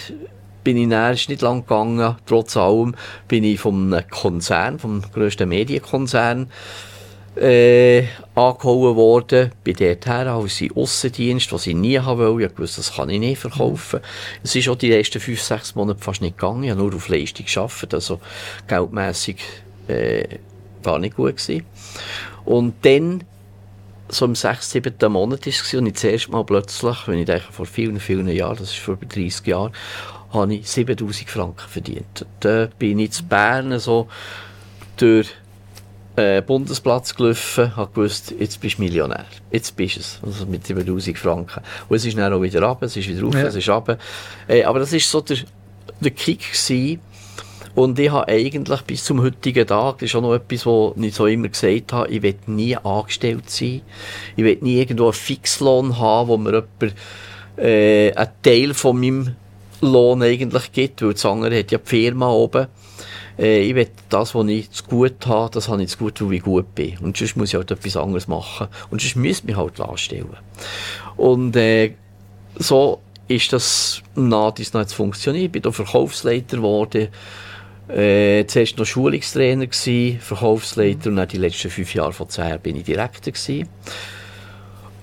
bin 0.63 0.77
ich 0.77 0.87
näher, 0.87 1.11
ist 1.11 1.29
nicht 1.29 1.41
lang 1.41 1.61
gegangen, 1.61 2.15
trotz 2.25 2.57
allem 2.57 2.95
bin 3.27 3.43
ich 3.43 3.59
vom 3.59 3.95
Konzern, 4.09 4.79
vom 4.79 5.01
grössten 5.13 5.49
Medienkonzern, 5.49 6.49
äh, 7.35 8.03
angehauen 8.35 8.95
worden. 8.95 9.51
Bin 9.63 9.75
dort 9.75 10.05
her, 10.05 10.27
als 10.27 10.63
Aussendienst, 10.75 11.51
was 11.53 11.67
ich 11.67 11.75
nie 11.75 11.97
haben 11.97 12.19
wollte. 12.19 12.51
Ich 12.51 12.59
wusste, 12.59 12.81
das 12.81 12.95
kann 12.95 13.09
ich 13.09 13.19
nicht 13.19 13.39
verkaufen. 13.39 13.99
Mhm. 13.99 14.39
Es 14.43 14.55
ist 14.55 14.67
auch 14.67 14.75
die 14.75 14.91
ersten 14.91 15.19
fünf, 15.19 15.41
sechs 15.41 15.75
Monate 15.75 15.99
fast 16.01 16.21
nicht 16.21 16.37
gegangen. 16.37 16.63
Ich 16.63 16.71
habe 16.71 16.81
nur 16.81 16.93
auf 16.93 17.07
Leistung 17.07 17.45
gearbeitet, 17.45 17.93
also 17.93 18.19
geldmässig 18.67 19.37
äh, 19.87 20.39
gar 20.83 20.99
nicht 20.99 21.15
gut 21.15 21.37
gewesen. 21.37 21.65
Und 22.43 22.73
dann 22.81 23.23
so 24.09 24.25
im 24.25 24.35
sechs, 24.35 24.71
siebten 24.71 25.11
Monat 25.11 25.45
war 25.45 25.53
es 25.53 25.73
und 25.73 25.85
ich 25.85 25.95
zuerst 25.95 26.29
mal 26.29 26.43
plötzlich, 26.43 27.07
wenn 27.07 27.19
ich 27.19 27.25
denke, 27.25 27.51
vor 27.51 27.65
vielen, 27.65 27.99
vielen 27.99 28.27
Jahren, 28.27 28.57
das 28.57 28.71
ist 28.71 28.79
vor 28.79 28.95
über 28.95 29.05
30 29.05 29.47
Jahren, 29.47 29.71
habe 30.31 30.55
ich 30.55 30.69
7000 30.69 31.29
Franken 31.29 31.67
verdient. 31.67 32.25
Da 32.39 32.67
bin 32.79 32.99
ich 32.99 33.11
zu 33.11 33.23
Bern 33.25 33.77
so 33.79 34.07
durch 34.97 35.29
äh, 36.15 36.41
Bundesplatz 36.41 37.15
gelaufen, 37.15 37.75
habe 37.75 37.91
gewusst, 37.93 38.33
jetzt 38.37 38.59
bist 38.61 38.77
du 38.77 38.83
Millionär. 38.83 39.25
Jetzt 39.51 39.75
bist 39.75 39.95
du 39.95 39.99
es. 40.01 40.19
Also 40.23 40.45
mit 40.45 40.65
7000 40.65 41.17
Franken. 41.17 41.61
Und 41.87 41.95
es 41.95 42.05
ist 42.05 42.17
dann 42.17 42.33
auch 42.33 42.41
wieder 42.41 42.61
runter, 42.61 42.85
es 42.85 42.97
ist 42.97 43.07
wieder 43.07 43.23
rauf, 43.23 43.33
ja. 43.33 43.43
es 43.43 43.55
ist 43.55 43.69
runter. 43.69 43.97
Äh, 44.47 44.63
aber 44.63 44.79
das 44.79 44.91
war 44.91 44.99
so 44.99 45.21
der, 45.21 45.37
der 45.99 46.11
Kick 46.11 46.51
gewesen. 46.51 46.99
Und 47.73 47.97
ich 47.99 48.11
habe 48.11 48.27
eigentlich 48.27 48.81
bis 48.81 49.05
zum 49.05 49.21
heutigen 49.21 49.65
Tag, 49.65 49.99
das 49.99 50.09
ist 50.09 50.15
auch 50.15 50.21
noch 50.21 50.33
etwas, 50.33 50.65
was 50.65 50.93
ich 50.97 51.15
so 51.15 51.25
immer 51.25 51.47
gesagt 51.47 51.93
habe, 51.93 52.09
ich 52.09 52.21
will 52.21 52.35
nie 52.47 52.75
angestellt 52.75 53.49
sein. 53.49 53.81
Ich 54.35 54.43
will 54.43 54.57
nie 54.59 54.79
irgendwo 54.79 55.05
einen 55.05 55.13
Fixlohn 55.13 55.97
haben, 55.97 56.27
wo 56.27 56.37
mir 56.37 56.51
jemand 56.51 56.95
äh, 57.57 58.11
einen 58.13 58.29
Teil 58.43 58.73
von 58.73 58.99
meinem 58.99 59.35
Lohn 59.81 60.23
eigentlich 60.23 60.71
gibt, 60.71 61.01
weil 61.01 61.13
das 61.13 61.25
andere 61.25 61.59
hat 61.59 61.71
ja 61.71 61.77
die 61.77 61.89
Firma 61.89 62.29
oben. 62.29 62.67
Äh, 63.37 63.61
ich 63.61 63.75
will 63.75 63.87
das, 64.09 64.35
was 64.35 64.47
ich 64.47 64.71
zu 64.71 64.83
gut 64.83 65.25
habe, 65.25 65.51
das 65.51 65.67
habe 65.67 65.81
ich 65.83 65.89
zu 65.89 65.97
gut, 65.97 66.21
weil 66.21 66.33
ich 66.33 66.43
gut 66.43 66.73
bin. 66.75 66.97
Und 66.99 67.17
sonst 67.17 67.35
muss 67.35 67.49
ich 67.49 67.55
halt 67.55 67.71
etwas 67.71 67.97
anderes 67.97 68.27
machen. 68.27 68.67
Und 68.89 69.01
sonst 69.01 69.15
müsste 69.15 69.43
ich 69.43 69.47
mich 69.47 69.57
halt 69.57 69.79
anstellen. 69.79 70.37
Und 71.17 71.55
äh, 71.55 71.93
so 72.55 73.01
ist 73.27 73.53
das 73.53 74.01
nach 74.15 74.51
dies 74.51 74.73
noch 74.73 74.87
funktioniert. 74.89 75.45
Ich 75.45 75.51
bin 75.51 75.61
da 75.61 75.71
Verkaufsleiter 75.71 76.57
geworden. 76.57 77.07
Äh, 77.87 78.45
zuerst 78.47 78.77
noch 78.77 78.85
Schulungstrainer 78.85 79.67
gewesen, 79.67 80.19
Verkaufsleiter 80.21 81.09
und 81.09 81.17
dann 81.17 81.27
die 81.27 81.37
letzten 81.37 81.69
fünf 81.69 81.93
Jahre 81.93 82.13
von 82.13 82.29
zehn 82.29 82.59
bin 82.59 82.77
ich 82.77 82.83
Direktor 82.83 83.33
gewesen. 83.33 83.67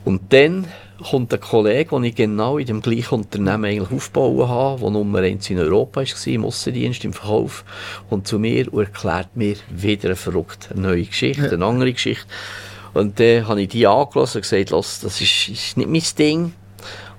Und 0.05 0.33
dann 0.33 0.67
kommt 1.03 1.33
ein 1.33 1.41
Kollege, 1.41 1.91
den 1.91 2.05
ich 2.05 2.15
genau 2.15 2.59
in 2.59 2.67
dem 2.67 2.83
gleichen 2.83 3.15
Unternehmen 3.15 3.65
eigentlich 3.65 3.91
aufgebaut 3.91 4.49
habe, 4.49 4.81
der 4.81 4.91
Nummer 4.91 5.21
1 5.21 5.51
in 5.51 5.59
Europa 5.59 6.01
war, 6.01 6.27
im 6.27 6.45
Aussendienst, 6.45 7.05
im 7.05 7.13
Verkauf, 7.13 7.65
und 8.11 8.27
zu 8.27 8.39
mir 8.39 8.73
und 8.73 8.85
erklärt 8.85 9.37
mir 9.37 9.57
wieder 9.71 10.09
eine 10.09 10.17
verrückte 10.17 10.79
neue 10.79 11.05
Geschichte, 11.05 11.47
ja. 11.47 11.53
eine 11.53 11.65
andere 11.65 11.93
Geschichte. 11.93 12.27
Und 12.95 13.21
dann 13.21 13.47
habe 13.47 13.63
ich 13.63 13.69
die 13.69 13.87
angelassen 13.87 14.39
und 14.39 14.43
gesagt, 14.43 14.73
das 14.73 15.21
ist, 15.21 15.49
ist 15.49 15.77
nicht 15.77 15.89
mein 15.89 16.03
Ding, 16.19 16.53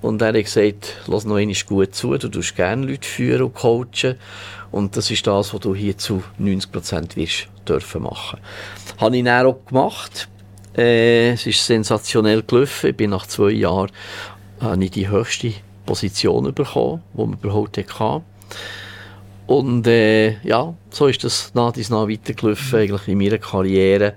Und 0.02 0.22
er 0.22 0.28
hat 0.28 0.34
gesagt, 0.34 0.96
lass 1.06 1.24
noch 1.24 1.36
einmal 1.36 1.56
gut 1.66 1.94
zu, 1.94 2.16
du 2.16 2.28
tust 2.28 2.56
gerne 2.56 2.86
Leute 2.86 3.06
führen 3.06 3.42
und 3.42 3.54
coachen. 3.54 4.16
Und 4.70 4.96
das 4.96 5.10
ist 5.10 5.26
das, 5.26 5.52
was 5.52 5.60
du 5.60 5.74
hier 5.74 5.98
zu 5.98 6.22
90% 6.40 7.16
wirst 7.16 7.48
dürfen 7.68 8.02
machen. 8.02 8.40
Habe 8.98 9.16
ich 9.16 9.24
dann 9.24 9.46
auch 9.46 9.64
gemacht. 9.66 10.28
Äh, 10.76 11.30
es 11.32 11.46
ist 11.46 11.66
sensationell 11.66 12.42
gelaufen. 12.42 12.90
Ich 12.90 12.96
bin 12.96 13.10
nach 13.10 13.26
zwei 13.26 13.50
Jahren 13.50 13.90
habe 14.60 14.84
ich 14.84 14.90
die 14.90 15.08
höchste 15.08 15.52
Position 15.86 16.52
bekommen, 16.54 17.02
die 17.14 17.18
man 17.18 17.32
überhaupt 17.32 17.78
hatte. 17.78 18.22
Und 19.46 19.86
äh, 19.86 20.38
ja, 20.42 20.74
so 20.90 21.08
ist 21.08 21.24
das 21.24 21.52
nach 21.54 21.72
dies 21.72 21.90
nach 21.90 22.08
weitergelaufen, 22.08 22.78
eigentlich 22.78 23.08
in 23.08 23.18
meiner 23.18 23.38
Karriere. 23.38 24.14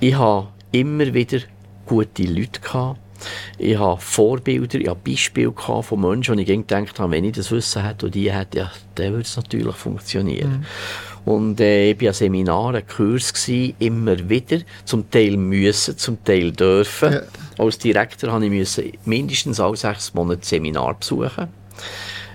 Ich 0.00 0.14
habe 0.16 0.48
immer 0.72 1.14
wieder 1.14 1.38
gute 1.86 2.24
Leute 2.24 2.60
gehabt. 2.60 2.98
Ich 3.58 3.78
habe 3.78 4.00
Vorbilder, 4.00 4.80
ich 4.80 4.88
habe 4.88 5.00
Beispiele 5.04 5.52
von 5.52 6.00
Menschen, 6.00 6.36
wo 6.36 6.40
ich 6.40 6.46
gedacht 6.46 6.98
habe, 6.98 7.12
wenn 7.12 7.24
ich 7.24 7.36
das 7.36 7.52
Wissen 7.52 7.84
hätte 7.84 8.06
und 8.06 8.14
die 8.14 8.32
hätte, 8.32 8.58
ja, 8.58 8.72
dann 8.96 9.12
würde 9.12 9.22
es 9.22 9.36
natürlich 9.36 9.76
funktionieren. 9.76 10.50
Mhm. 10.50 10.64
Und 11.24 11.60
äh, 11.60 11.90
ich 11.90 12.00
war 12.00 12.08
an 12.08 12.14
Seminaren, 12.14 12.86
Kurs 12.86 13.32
gewesen, 13.32 13.74
immer 13.78 14.28
wieder, 14.28 14.58
zum 14.84 15.10
Teil 15.10 15.36
müssen, 15.36 15.96
zum 15.96 16.22
Teil 16.22 16.52
dürfen. 16.52 17.12
Ja. 17.12 17.20
Als 17.58 17.78
Direktor 17.78 18.38
musste 18.38 18.82
ich 18.82 18.98
mindestens 19.04 19.60
alle 19.60 19.76
sechs 19.76 20.12
Monate 20.12 20.44
Seminar 20.44 20.94
besuchen. 20.94 21.48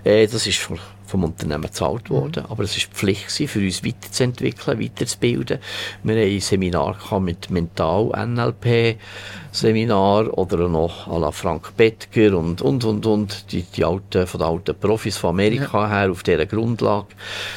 Äh, 0.03 0.27
das 0.27 0.47
ist 0.47 0.69
vom 1.09 1.23
Unternehmen 1.23 1.63
gezahlt 1.63 2.09
worden. 2.09 2.43
Mhm. 2.43 2.51
Aber 2.51 2.63
es 2.63 2.77
war 2.77 2.83
Pflicht 2.93 3.31
für 3.31 3.59
uns 3.59 3.83
weiterzuentwickeln, 3.83 4.79
weiterzubilden. 4.79 5.59
Wir 6.03 6.15
hatten 6.15 6.31
ein 6.31 6.39
Seminar 6.39 6.95
mit 7.19 7.49
Mental-NLP-Seminar 7.49 10.37
oder 10.37 10.69
noch 10.69 11.07
à 11.07 11.19
la 11.19 11.31
Frank 11.31 11.75
Bettger 11.75 12.37
und, 12.37 12.61
und, 12.61 12.85
und, 12.85 13.05
und, 13.05 13.51
die, 13.51 13.63
die 13.63 13.83
alten, 13.83 14.25
von 14.27 14.39
den 14.39 14.47
alten 14.47 14.79
Profis 14.79 15.17
von 15.17 15.31
Amerika 15.31 15.83
ja. 15.83 15.89
her 15.89 16.09
auf 16.11 16.23
dieser 16.23 16.45
Grundlage. 16.45 17.07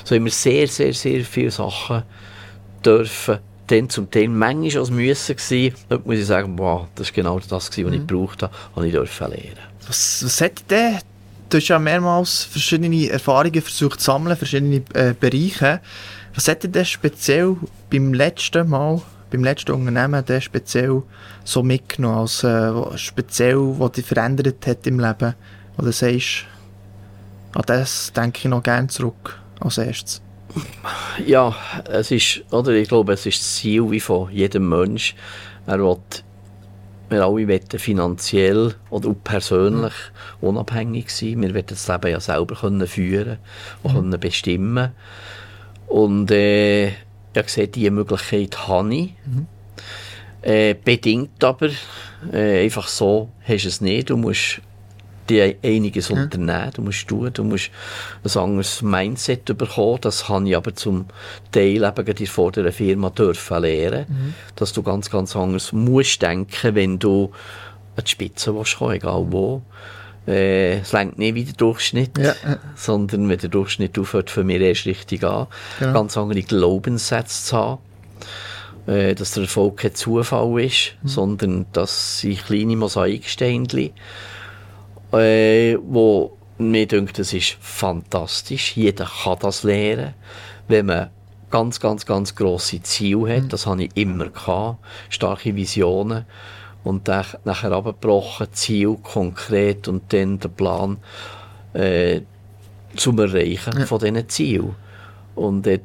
So 0.05 0.17
haben 0.17 0.25
wir 0.25 0.33
sehr, 0.33 0.67
sehr, 0.67 0.95
sehr 0.95 1.25
viele 1.25 1.51
Sachen 1.51 2.05
dürfen 2.85 3.39
dann 3.69 3.89
zum 3.89 4.11
Teil 4.11 4.27
manchmal 4.29 4.81
als 4.81 4.91
Müssen 4.91 5.37
gewesen. 5.37 5.77
Dort 5.89 6.05
muss 6.05 6.19
ich 6.19 6.27
sagen, 6.27 6.59
wow, 6.59 6.89
das 6.95 7.07
war 7.09 7.15
genau 7.15 7.39
das, 7.39 7.51
was 7.51 7.75
mhm. 7.77 7.93
ich 7.93 8.07
gebraucht 8.07 8.43
habe, 8.43 8.87
ich 8.87 8.93
dürfen 8.93 9.31
lernen. 9.31 9.57
Was, 9.87 10.23
was 10.25 10.41
hat 10.41 10.71
denn 10.71 10.99
du 11.53 11.59
hast 11.59 11.69
ja 11.69 11.79
mehrmals 11.79 12.45
verschiedene 12.45 13.11
Erfahrungen 13.11 13.61
versucht 13.61 14.01
zu 14.01 14.07
sammeln, 14.07 14.37
verschiedene 14.37 14.83
äh, 14.95 15.15
Bereiche. 15.19 15.81
Was 16.35 16.49
hat 16.49 16.75
dir 16.75 16.85
speziell 16.85 17.57
beim 17.91 18.15
letzten 18.15 18.69
Mal, 18.69 19.03
beim 19.31 19.45
letzten 19.45 19.73
Unternehmen 19.73 20.25
der 20.25 20.41
speziell 20.41 21.03
so 21.45 21.63
mitgenommen, 21.63 22.21
als 22.21 22.43
äh, 22.43 22.73
speziell, 22.97 23.59
was 23.79 23.93
dich 23.93 24.07
verändert 24.07 24.67
hat 24.67 24.87
im 24.87 24.99
Leben? 24.99 25.35
Oder 25.77 25.87
du 25.87 25.93
sagst, 25.93 26.47
an 27.55 27.63
das 27.67 28.13
denke 28.15 28.39
ich 28.39 28.45
noch 28.47 28.63
gerne 28.63 28.89
zurück 28.89 29.39
als 29.61 29.77
erstes. 29.77 30.23
Ja, 31.27 31.55
es 31.91 32.11
ist, 32.11 32.45
oder 32.51 32.73
ich 32.73 32.89
glaube, 32.89 33.13
es 33.13 33.27
ist 33.27 33.41
das 33.41 33.55
Ziel 33.57 33.91
wie 33.91 34.01
von 34.01 34.31
jedem 34.31 34.69
Mensch. 34.69 35.15
Er 35.67 35.79
will 35.79 35.99
wir 37.13 37.25
alle 37.25 37.47
wollen 37.49 37.79
finanziell 37.79 38.75
oder 38.91 39.11
auch 39.11 39.17
persönlich 39.23 39.93
mhm. 40.41 40.49
unabhängig 40.49 41.11
sein. 41.11 41.41
Wir 41.41 41.55
wollen 41.55 41.67
das 41.67 41.87
Leben 41.87 42.09
ja 42.09 42.21
selber 42.21 42.57
können 42.57 42.87
führen 42.87 43.39
und 43.83 43.93
mhm. 43.93 43.97
können 43.97 44.21
bestimmen. 44.21 44.91
Und 45.87 46.31
äh, 46.31 46.89
ich 46.89 47.43
gesehen, 47.43 47.71
diese 47.73 47.91
Möglichkeit 47.91 48.69
habe 48.69 48.95
ich. 48.95 49.15
Mhm. 49.25 49.47
Äh, 50.43 50.75
bedingt 50.75 51.43
aber, 51.45 51.69
äh, 52.33 52.65
einfach 52.65 52.89
so 52.89 53.31
hast 53.47 53.65
du 53.65 53.69
es 53.69 53.81
nicht. 53.81 54.11
Du 54.11 54.17
musst 54.17 54.61
dir 55.29 55.57
einiges 55.63 56.09
ja. 56.09 56.17
unternehmen, 56.17 56.71
du 56.75 56.83
musst 56.83 57.09
tun, 57.09 57.31
du 57.33 57.45
musst 57.45 57.71
ein 58.25 58.43
anderes 58.43 58.83
Mindset 58.83 59.45
bekommen. 59.57 59.99
Das 60.01 60.29
habe 60.29 60.49
ich 60.49 60.57
aber 60.57 60.75
zum 60.75 61.07
Teil 61.51 61.85
eben 61.85 62.07
in 62.07 62.27
vor 62.27 62.53
der 62.53 62.73
Firma 62.73 63.11
dürfen 63.11 63.63
lernen, 63.63 64.07
mhm. 64.09 64.35
dass 64.57 64.73
du 64.73 64.83
ganz, 64.83 65.11
ganz 65.11 65.37
anders 65.37 65.73
musst 65.73 66.23
denken, 66.23 66.75
wenn 66.75 66.99
du 66.99 67.31
an 67.97 68.05
die 68.05 68.11
Spitze 68.11 68.55
willst 68.55 68.79
kommen, 68.79 68.95
egal 68.95 69.27
wo. 69.29 69.63
Äh, 70.27 70.79
es 70.79 70.93
längt 70.93 71.19
nicht 71.19 71.35
wie 71.35 71.45
der 71.45 71.55
Durchschnitt, 71.55 72.17
ja. 72.17 72.35
sondern 72.77 73.29
wenn 73.29 73.39
der 73.39 73.49
Durchschnitt 73.49 73.99
aufhört, 73.99 74.31
für 74.31 74.45
mich 74.45 74.61
erst 74.61 74.87
richtig 74.87 75.25
an. 75.25 75.49
Genau. 75.81 75.93
Ganz 75.93 76.17
andere 76.17 76.43
Glaubenssätze 76.43 77.45
zu 77.45 77.57
haben 77.57 77.79
äh, 78.87 79.15
dass 79.15 79.33
der 79.33 79.45
Erfolg 79.45 79.79
kein 79.79 79.95
Zufall 79.95 80.61
ist, 80.61 80.95
mhm. 81.03 81.09
sondern 81.09 81.67
dass 81.73 82.19
sie 82.19 82.35
kleine 82.35 82.77
Mosaiksteinchen 82.77 83.91
äh, 85.13 85.79
wo 85.83 86.37
mir 86.59 86.87
denkt, 86.87 87.19
das 87.19 87.33
ist 87.33 87.57
fantastisch. 87.61 88.77
Jeder 88.77 89.07
kann 89.07 89.39
das 89.41 89.63
lernen, 89.63 90.15
wenn 90.69 90.87
man 90.87 91.11
ganz, 91.51 91.81
ganz, 91.81 92.07
ganz 92.07 92.35
grosse 92.35 92.83
Ziele 92.83 93.37
hat. 93.37 93.45
Mhm. 93.45 93.49
Das 93.49 93.67
habe 93.67 93.85
ich 93.85 93.91
immer 93.95 94.29
gehabt. 94.29 94.79
Starke 95.09 95.55
Visionen. 95.55 96.25
Und 96.85 97.07
dann, 97.07 97.25
nachher 97.45 97.71
abgebrochen, 97.71 98.49
Ziel 98.53 98.97
konkret 99.03 99.87
und 99.87 100.13
dann 100.13 100.41
der 100.41 100.49
Plan 100.49 100.99
äh, 101.75 102.23
zum 102.97 103.21
Erreichen 103.21 103.79
ja. 103.79 103.87
von 103.87 104.01
diesen 104.01 104.29
Zielen. 104.29 104.75
Und 105.37 105.67
äh, 105.69 105.81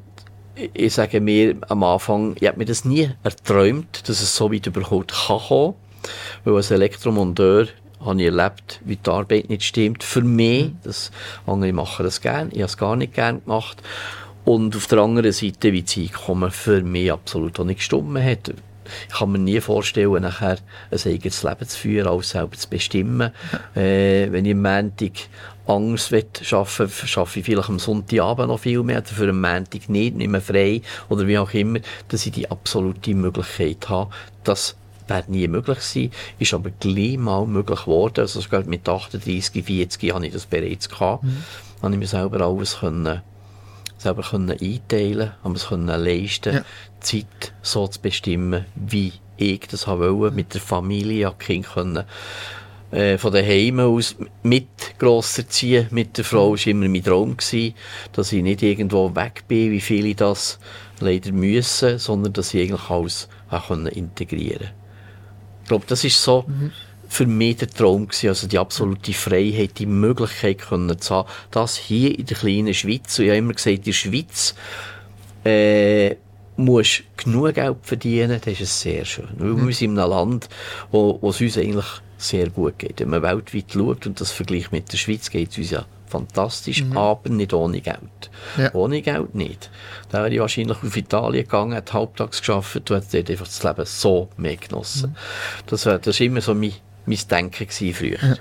ich 0.74 0.93
sage 0.93 1.22
mir 1.22 1.55
am 1.69 1.84
Anfang, 1.84 2.36
ich 2.39 2.48
habe 2.48 2.57
mir 2.57 2.65
das 2.65 2.84
nie 2.84 3.12
erträumt, 3.24 4.10
dass 4.10 4.22
es 4.22 4.36
so 4.36 4.51
weit 4.51 4.65
überhaupt 4.65 5.13
kann 5.27 5.39
kommen. 5.39 5.75
Weil 6.43 6.55
als 6.55 6.72
Elektromonteur 6.72 7.67
habe 8.00 8.22
ich 8.22 8.27
erlebt, 8.27 8.80
wie 8.86 8.96
die 8.96 9.10
Arbeit 9.10 9.50
nicht 9.50 9.63
stimmt. 9.63 10.04
Für 10.04 10.22
mich, 10.22 10.72
das, 10.84 11.12
andere 11.46 11.74
machen 11.74 12.06
das 12.06 12.22
gerne, 12.22 12.50
ich 12.51 12.58
habe 12.58 12.66
es 12.66 12.77
gar 12.77 12.96
nicht 12.96 13.13
gerne 13.13 13.39
gemacht. 13.39 13.82
Und 14.46 14.75
auf 14.75 14.88
der 14.88 15.00
anderen 15.00 15.34
Seite, 15.34 15.74
wie 15.74 15.82
die 15.82 16.04
Einkommen 16.08 16.51
für 16.51 16.82
mich 16.82 17.12
absolut 17.12 17.60
auch 17.60 17.66
nicht 17.66 17.77
gestimmt 17.77 18.18
hat. 18.24 18.54
Ich 19.10 19.16
kann 19.16 19.32
mir 19.32 19.39
nie 19.39 19.60
vorstellen, 19.60 20.22
nachher 20.22 20.58
ein 20.92 21.00
eigenes 21.06 21.44
Leben 21.44 21.68
zu 21.68 21.77
führen, 21.77 22.08
alles 22.08 22.30
selber 22.30 22.56
zu 22.56 22.70
bestimmen. 22.70 23.32
Äh, 23.75 24.32
wenn 24.32 24.46
ich 24.46 24.54
am 24.54 24.62
Montag 24.62 25.12
Angst 25.68 26.13
arbeiten 26.13 26.46
schaffe 26.46 27.39
ich 27.39 27.46
vielleicht 27.46 27.68
am 27.70 27.80
Sonntagabend 27.80 28.48
noch 28.48 28.60
viel 28.60 28.84
mehr, 28.84 29.04
für 29.04 29.30
am 29.30 29.42
Montag 29.42 29.89
nicht, 29.89 30.16
nicht 30.16 30.30
mehr 30.30 30.42
frei 30.42 30.82
oder 31.10 31.27
wie 31.27 31.38
auch 31.38 31.54
immer, 31.54 31.80
dass 32.08 32.25
ich 32.25 32.32
die 32.32 32.50
absolute 32.50 33.13
Möglichkeit 33.13 33.89
habe, 33.89 34.12
dass 34.46 34.76
wäre 35.08 35.24
nie 35.28 35.48
möglich 35.48 35.80
gewesen, 35.80 36.12
ist 36.40 36.54
aber 36.54 36.70
gleich 36.72 37.18
mal 37.18 37.46
möglich 37.46 37.82
geworden. 37.82 38.22
Also 38.22 38.42
sogar 38.42 38.64
mit 38.66 38.88
38, 38.88 39.64
40 39.64 40.14
habe 40.14 40.28
ich 40.28 40.34
das 40.34 40.46
bereits 40.46 40.90
gehabt. 40.90 41.24
Mhm. 41.24 41.44
Habe 41.82 41.94
ich 41.94 42.00
mir 42.00 42.08
selber 42.08 42.42
alles 42.42 42.80
können, 42.80 43.22
selber 43.98 44.24
können 44.24 44.52
einteilen, 44.52 45.32
habe 45.44 45.56
es 45.56 45.68
können 45.68 45.88
leisten, 45.88 46.56
ja. 46.56 46.66
Zeit 47.00 47.54
so 47.62 47.88
zu 47.88 48.02
bestimmen, 48.02 48.66
wie 48.76 49.14
ich 49.38 49.60
das 49.70 49.88
wollte, 49.88 50.36
mit 50.36 50.54
der 50.54 50.62
Familie, 50.62 51.34
die 51.40 51.46
Kinder 51.46 51.70
können 51.70 52.04
äh, 52.92 53.18
von 53.18 53.34
daheim 53.34 53.80
aus 53.80 54.16
mit 54.44 54.68
grosser 54.98 55.48
ziehen 55.48 55.88
mit 55.92 56.18
der 56.18 56.24
Frau 56.24 56.52
war 56.52 56.68
immer 56.68 56.88
mein 56.88 57.04
Traum 57.04 57.36
gewesen, 57.36 57.76
dass 58.14 58.32
ich 58.32 58.42
nicht 58.42 58.64
irgendwo 58.64 59.14
weg 59.16 59.44
bin, 59.48 59.72
wie 59.72 59.82
viele 59.82 60.16
das 60.16 60.58
leider 61.00 61.32
müssen, 61.32 62.00
sondern 62.00 62.34
dass 62.34 62.54
ich 62.54 62.62
eigentlich 62.62 62.90
alles 62.90 63.28
auch 63.50 63.70
integrieren 63.72 64.60
konnte. 64.60 64.87
Ich 65.67 65.69
glaube, 65.69 65.83
das 65.86 66.05
ist 66.05 66.24
so 66.24 66.45
mhm. 66.47 66.71
für 67.09 67.25
mich 67.25 67.57
der 67.57 67.69
Traum 67.69 68.07
gewesen, 68.07 68.29
also 68.29 68.47
die 68.47 68.57
absolute 68.57 69.12
Freiheit, 69.12 69.77
die 69.79 69.86
Möglichkeit 69.86 70.59
können 70.59 70.97
zu 70.97 71.13
haben, 71.13 71.29
das 71.51 71.75
hier 71.75 72.17
in 72.17 72.25
der 72.25 72.38
kleinen 72.38 72.74
Schweiz, 72.74 73.19
und 73.19 73.25
ich 73.25 73.31
habe 73.31 73.39
immer 73.39 73.51
gesagt, 73.51 73.75
in 73.75 73.83
der 73.83 73.91
Schweiz, 73.91 74.55
äh, 75.43 76.15
musst 76.55 77.03
genug 77.17 77.55
Geld 77.55 77.79
verdienen, 77.81 78.39
das 78.39 78.62
ist 78.62 78.79
sehr 78.79 79.03
schön. 79.03 79.27
Weil 79.38 79.50
mhm. 79.50 79.67
wir 79.67 79.75
sind 79.75 79.91
in 79.91 80.00
einem 80.00 80.09
Land, 80.09 80.47
wo, 80.89 81.19
wo 81.19 81.31
es 81.31 81.41
uns 81.41 81.57
eigentlich 81.57 81.86
sehr 82.17 82.50
gut 82.50 82.79
geht. 82.79 83.01
Wenn 83.01 83.09
man 83.09 83.21
weltweit 83.21 83.65
schaut 83.74 84.07
und 84.07 84.21
das 84.21 84.31
vergleicht 84.31 84.71
mit 84.71 84.89
der 84.89 84.97
Schweiz, 84.97 85.29
geht 85.29 85.51
es 85.51 85.57
uns 85.57 85.71
ja 85.71 85.86
fantastisch, 86.08 86.84
mhm. 86.84 86.98
aber 86.98 87.30
nicht 87.30 87.54
ohne 87.54 87.82
Geld. 87.82 88.30
Ja. 88.58 88.74
Ohne 88.74 89.02
Geld 89.02 89.36
nicht. 89.36 89.70
Da 90.10 90.20
wäre 90.20 90.34
ich 90.34 90.40
wahrscheinlich 90.40 90.78
auf 90.82 90.96
Italien 90.96 91.44
gegangen, 91.44 91.76
hat 91.76 91.94
halbtags 91.94 92.40
geschafft 92.40 92.90
und 92.90 92.98
hat 92.98 93.14
dort 93.14 93.30
einfach 93.30 93.46
das 93.46 93.64
Leben 93.64 93.86
so 93.86 94.30
mehr 94.38 94.58
genossen. 94.58 95.12
Mhm. 95.12 95.64
Das 95.68 95.86
war 95.86 96.00
das 96.00 96.20
immer 96.20 96.42
so 96.42 96.54
mein, 96.54 96.74
mein 97.06 97.20
Denken 97.30 97.94
früher. 97.94 98.18
Ja. 98.22 98.36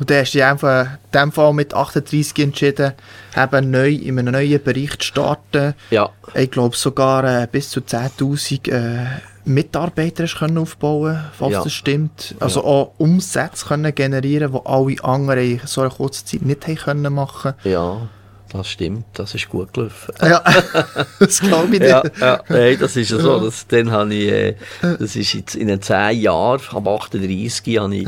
Und 0.00 0.08
dann 0.08 0.20
hast 0.20 0.32
du 0.32 0.38
dich 0.38 0.44
einfach 0.44 0.86
in 0.86 0.98
diesem 1.12 1.32
Fall 1.32 1.52
mit 1.52 1.74
38 1.74 2.38
entschieden, 2.42 2.94
eben 3.36 3.70
neu 3.70 3.90
in 3.90 4.18
einem 4.18 4.32
neuen 4.32 4.62
Bereich 4.62 4.98
zu 4.98 5.06
starten. 5.06 5.74
Ja. 5.90 6.08
Ich 6.34 6.50
glaube 6.50 6.74
sogar 6.74 7.42
äh, 7.42 7.46
bis 7.46 7.68
zu 7.68 7.80
10'000 7.80 8.70
äh, 8.70 9.06
Mitarbeiter 9.44 10.26
können 10.26 10.58
aufbauen 10.58 11.18
falls 11.32 11.52
ja. 11.52 11.64
das 11.64 11.72
stimmt. 11.72 12.34
Also 12.40 12.60
ja. 12.60 12.66
auch 12.66 12.92
Umsätze 12.98 13.66
können 13.66 13.94
generieren, 13.94 14.52
die 14.52 14.60
alle 14.64 15.04
anderen 15.04 15.52
in 15.52 15.60
so 15.64 15.80
einer 15.80 15.90
kurzen 15.90 16.26
Zeit 16.26 16.42
nicht 16.42 16.66
haben 16.66 16.76
können 16.76 17.14
machen 17.14 17.54
Ja, 17.64 18.08
das 18.52 18.68
stimmt. 18.68 19.04
Das 19.14 19.34
ist 19.34 19.48
gut 19.48 19.72
gelaufen. 19.72 20.14
Ja, 20.20 20.42
das 21.18 21.40
glaube 21.40 21.76
ich. 21.76 21.82
Ja, 21.82 22.02
ja. 22.20 22.42
Hey, 22.46 22.76
das 22.76 22.96
ist 22.96 23.10
ja 23.10 23.18
so. 23.18 23.40
Das, 23.40 23.66
dann 23.66 23.90
habe 23.90 24.14
ich, 24.14 24.28
äh, 24.28 24.54
das 24.82 25.16
ist 25.16 25.32
jetzt 25.32 25.54
in 25.54 25.68
den 25.68 25.80
10 25.80 26.20
Jahren, 26.20 26.60
ab 26.72 26.86
38 26.88 27.78
habe 27.78 27.96
ich 27.96 28.06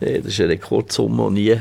Äh, 0.00 0.20
das 0.20 0.32
ist 0.32 0.40
eine 0.40 0.50
Rekordsumme, 0.50 1.28
die 1.34 1.54
nie 1.54 1.60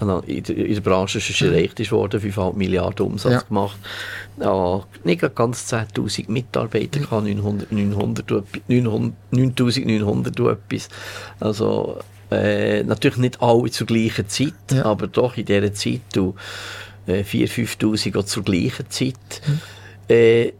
in 0.00 0.42
der, 0.42 0.80
Branche 0.80 1.20
schon 1.20 1.52
erreicht 1.52 1.78
ist 1.80 1.92
worden, 1.92 2.20
5,5 2.20 2.56
Milliarden 2.56 3.06
Umsatz 3.06 3.32
ja. 3.32 3.40
gemacht. 3.40 3.78
Ja, 4.40 4.82
nicht 5.04 5.34
ganz 5.34 5.72
10'000 5.72 6.30
Mitarbeiter, 6.30 7.00
mhm. 7.00 7.36
900, 7.36 7.72
900, 7.72 8.30
9'900 8.68 10.52
etwas. 10.52 10.88
Also, 11.38 11.98
äh, 12.30 12.82
natürlich 12.82 13.18
nicht 13.18 13.42
alle 13.42 13.70
zur 13.70 13.86
gleichen 13.86 14.28
Zeit, 14.28 14.54
ja. 14.72 14.84
aber 14.84 15.06
doch 15.08 15.36
in 15.36 15.44
dieser 15.44 15.74
Zeit, 15.74 16.00
du, 16.12 16.34
äh, 17.06 17.22
4'000, 17.22 17.76
5'000 17.78 18.24
zur 18.24 18.44
gleichen 18.44 18.88
Zeit. 18.88 19.42
Äh, 20.08 20.52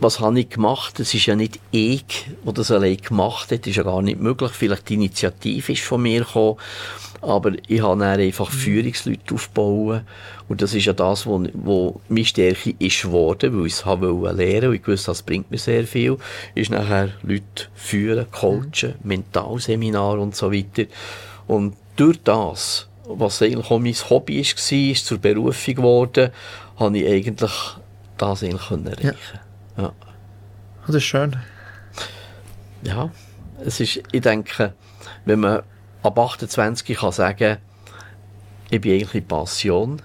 was 0.00 0.20
habe 0.20 0.40
ich 0.40 0.48
gemacht? 0.48 0.98
Es 0.98 1.12
ist 1.12 1.26
ja 1.26 1.36
nicht 1.36 1.60
ich, 1.70 2.26
der 2.44 2.52
das 2.52 2.70
allein 2.70 2.96
gemacht 2.96 3.52
hat. 3.52 3.60
Das 3.60 3.68
ist 3.68 3.76
ja 3.76 3.82
gar 3.82 4.02
nicht 4.02 4.20
möglich. 4.20 4.52
Vielleicht 4.52 4.88
die 4.88 4.94
Initiative 4.94 5.72
ist 5.72 5.82
von 5.82 6.02
mir 6.02 6.20
gekommen. 6.20 6.56
Aber 7.20 7.52
ich 7.68 7.82
habe 7.82 8.00
dann 8.00 8.18
einfach. 8.18 8.50
Führungsleute 8.50 9.34
aufbauen. 9.34 10.06
Und 10.48 10.62
das 10.62 10.74
ist 10.74 10.86
ja 10.86 10.94
das, 10.94 11.26
wo, 11.26 11.44
wo 11.52 12.00
meine 12.08 12.24
Stärke 12.24 12.74
ist 12.78 13.02
geworden, 13.02 13.58
weil 13.58 13.66
ich 13.66 13.74
es 13.74 13.84
habe 13.84 14.10
lernen 14.32 14.70
und 14.70 14.74
ich 14.74 14.86
wusste, 14.86 15.10
das 15.10 15.22
bringt 15.22 15.50
mir 15.50 15.58
sehr 15.58 15.86
viel. 15.86 16.16
Ist 16.54 16.70
nachher 16.70 17.10
Leute 17.22 17.68
führen, 17.74 18.26
coachen, 18.30 18.94
mhm. 19.02 19.08
Mentalseminar 19.08 20.18
und 20.18 20.34
so 20.34 20.50
weiter. 20.50 20.84
Und 21.46 21.76
durch 21.96 22.18
das, 22.24 22.88
was 23.04 23.42
eigentlich 23.42 23.70
auch 23.70 23.78
mein 23.78 23.94
Hobby 23.94 24.38
war, 24.38 24.90
ist 24.90 25.06
zur 25.06 25.18
Berufung 25.18 25.74
geworden, 25.74 26.30
habe 26.78 26.98
ich 26.98 27.06
eigentlich 27.06 27.52
das 28.16 28.42
eigentlich 28.42 28.70
erreichen 28.70 29.16
ja. 29.34 29.40
Ja. 29.76 29.92
Das 30.86 30.96
ist 30.96 31.04
schön. 31.04 31.36
Ja, 32.82 33.10
es 33.64 33.80
ist, 33.80 34.02
ich 34.10 34.20
denke, 34.20 34.74
wenn 35.24 35.40
man 35.40 35.62
ab 36.02 36.18
28 36.18 36.96
kann 36.96 37.12
sagen, 37.12 37.58
ich 38.70 38.80
bin 38.80 38.92
eigentlich 38.92 39.26
Passion. 39.26 40.00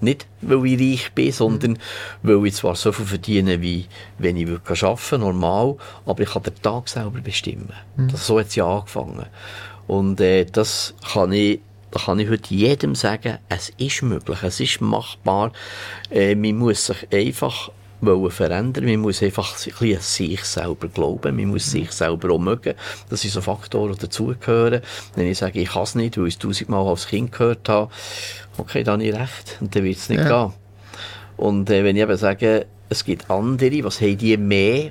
Nicht, 0.00 0.26
weil 0.42 0.64
ich 0.66 0.80
reich 0.80 1.12
bin, 1.12 1.32
sondern 1.32 1.78
weil 2.22 2.46
ich 2.46 2.54
zwar 2.54 2.76
so 2.76 2.92
viel 2.92 3.06
verdiene, 3.06 3.60
wie 3.60 3.86
wenn 4.18 4.36
ich 4.36 4.46
wirklich 4.46 4.84
arbeiten 4.84 5.20
normal, 5.20 5.76
aber 6.06 6.22
ich 6.22 6.30
kann 6.30 6.42
den 6.44 6.54
Tag 6.62 6.88
selber 6.88 7.20
bestimmen. 7.20 7.72
Mhm. 7.96 8.08
Das, 8.08 8.26
so 8.26 8.38
hat 8.38 8.48
es 8.48 8.54
ja 8.54 8.66
angefangen. 8.66 9.26
Und 9.88 10.20
äh, 10.20 10.44
das 10.44 10.94
kann 11.12 11.32
ich 11.32 11.60
da 11.90 12.00
kann 12.00 12.18
ich 12.18 12.28
heute 12.28 12.54
jedem 12.54 12.94
sagen, 12.94 13.38
es 13.48 13.70
ist 13.78 14.02
möglich, 14.02 14.42
es 14.42 14.60
ist 14.60 14.82
machbar. 14.82 15.52
Äh, 16.10 16.34
man 16.34 16.56
muss 16.56 16.84
sich 16.84 17.08
einfach 17.10 17.70
wollen 18.00 18.30
verändern. 18.30 18.84
Man 18.84 19.00
muss 19.00 19.22
einfach 19.22 19.54
ein 19.54 19.94
an 19.96 20.00
sich 20.00 20.44
selber 20.44 20.88
glauben. 20.88 21.36
Man 21.36 21.46
muss 21.46 21.70
sich 21.70 21.90
selber 21.92 22.32
auch 22.32 22.38
mögen. 22.38 22.74
Das 23.08 23.20
sind 23.20 23.32
so 23.32 23.40
Faktoren, 23.40 23.94
die 23.94 24.00
dazugehören. 24.00 24.82
Wenn 25.14 25.26
ich 25.26 25.38
sage, 25.38 25.60
ich 25.60 25.70
kann 25.70 25.82
es 25.82 25.94
nicht, 25.94 26.18
weil 26.18 26.28
ich 26.28 26.34
es 26.34 26.38
tausendmal 26.38 26.86
als 26.86 27.08
Kind 27.08 27.32
gehört 27.32 27.68
habe, 27.68 27.90
okay, 28.56 28.82
dann 28.84 29.00
habe 29.00 29.08
ich 29.08 29.14
recht. 29.14 29.58
Und 29.60 29.74
dann 29.74 29.84
wird 29.84 29.96
es 29.96 30.08
nicht 30.08 30.20
ja. 30.20 30.46
gehen. 30.46 30.54
Und 31.36 31.70
äh, 31.70 31.84
wenn 31.84 31.96
ich 31.96 32.02
eben 32.02 32.16
sage, 32.16 32.66
es 32.88 33.04
gibt 33.04 33.30
andere, 33.30 33.84
was 33.84 34.00
haben 34.00 34.18
die 34.18 34.36
mehr, 34.36 34.90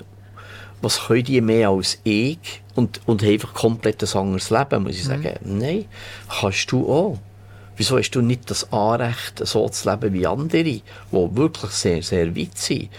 was 0.82 1.08
können 1.08 1.24
die 1.24 1.42
mehr 1.42 1.70
als 1.70 2.00
ich 2.04 2.62
und, 2.76 3.02
und 3.06 3.24
haben 3.24 3.32
einfach 3.32 3.54
komplett 3.54 4.04
ein 4.04 4.20
anderes 4.20 4.50
Leben, 4.50 4.84
muss 4.84 4.96
ich 4.96 5.06
mhm. 5.06 5.08
sagen, 5.08 5.34
nein, 5.44 5.86
kannst 6.30 6.72
du 6.72 6.88
auch. 6.88 7.20
Wieso 7.78 7.98
hast 7.98 8.12
du 8.12 8.22
nicht 8.22 8.50
das 8.50 8.72
Anrecht, 8.74 9.46
so 9.46 9.70
zu 9.70 9.90
leben 9.90 10.14
wie 10.14 10.28
andere, 10.28 10.64
die 10.64 10.84
wirklich 11.12 11.72
sehr, 11.72 12.02
sehr 12.02 12.36
weit 12.36 12.58
sind? 12.58 12.90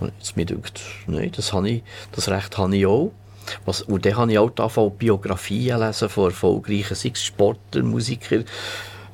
Und 0.00 0.12
jetzt 0.18 0.36
mir 0.36 0.46
denkt, 0.46 0.80
nein, 1.06 1.32
das, 1.34 1.52
habe 1.52 1.68
ich, 1.68 1.82
das 2.12 2.28
Recht 2.28 2.56
habe 2.56 2.76
ich 2.76 2.86
auch. 2.86 3.12
Was, 3.64 3.82
und 3.82 4.04
dann 4.06 4.16
habe 4.16 4.32
ich 4.32 4.38
auch 4.38 4.52
angefangen, 4.56 4.96
Biografien 4.96 5.80
lesen 5.80 6.08
von 6.08 6.26
erfolgreichen 6.26 6.94
sei 6.94 7.12
Sportler, 7.14 7.82
Musiker, 7.82 8.44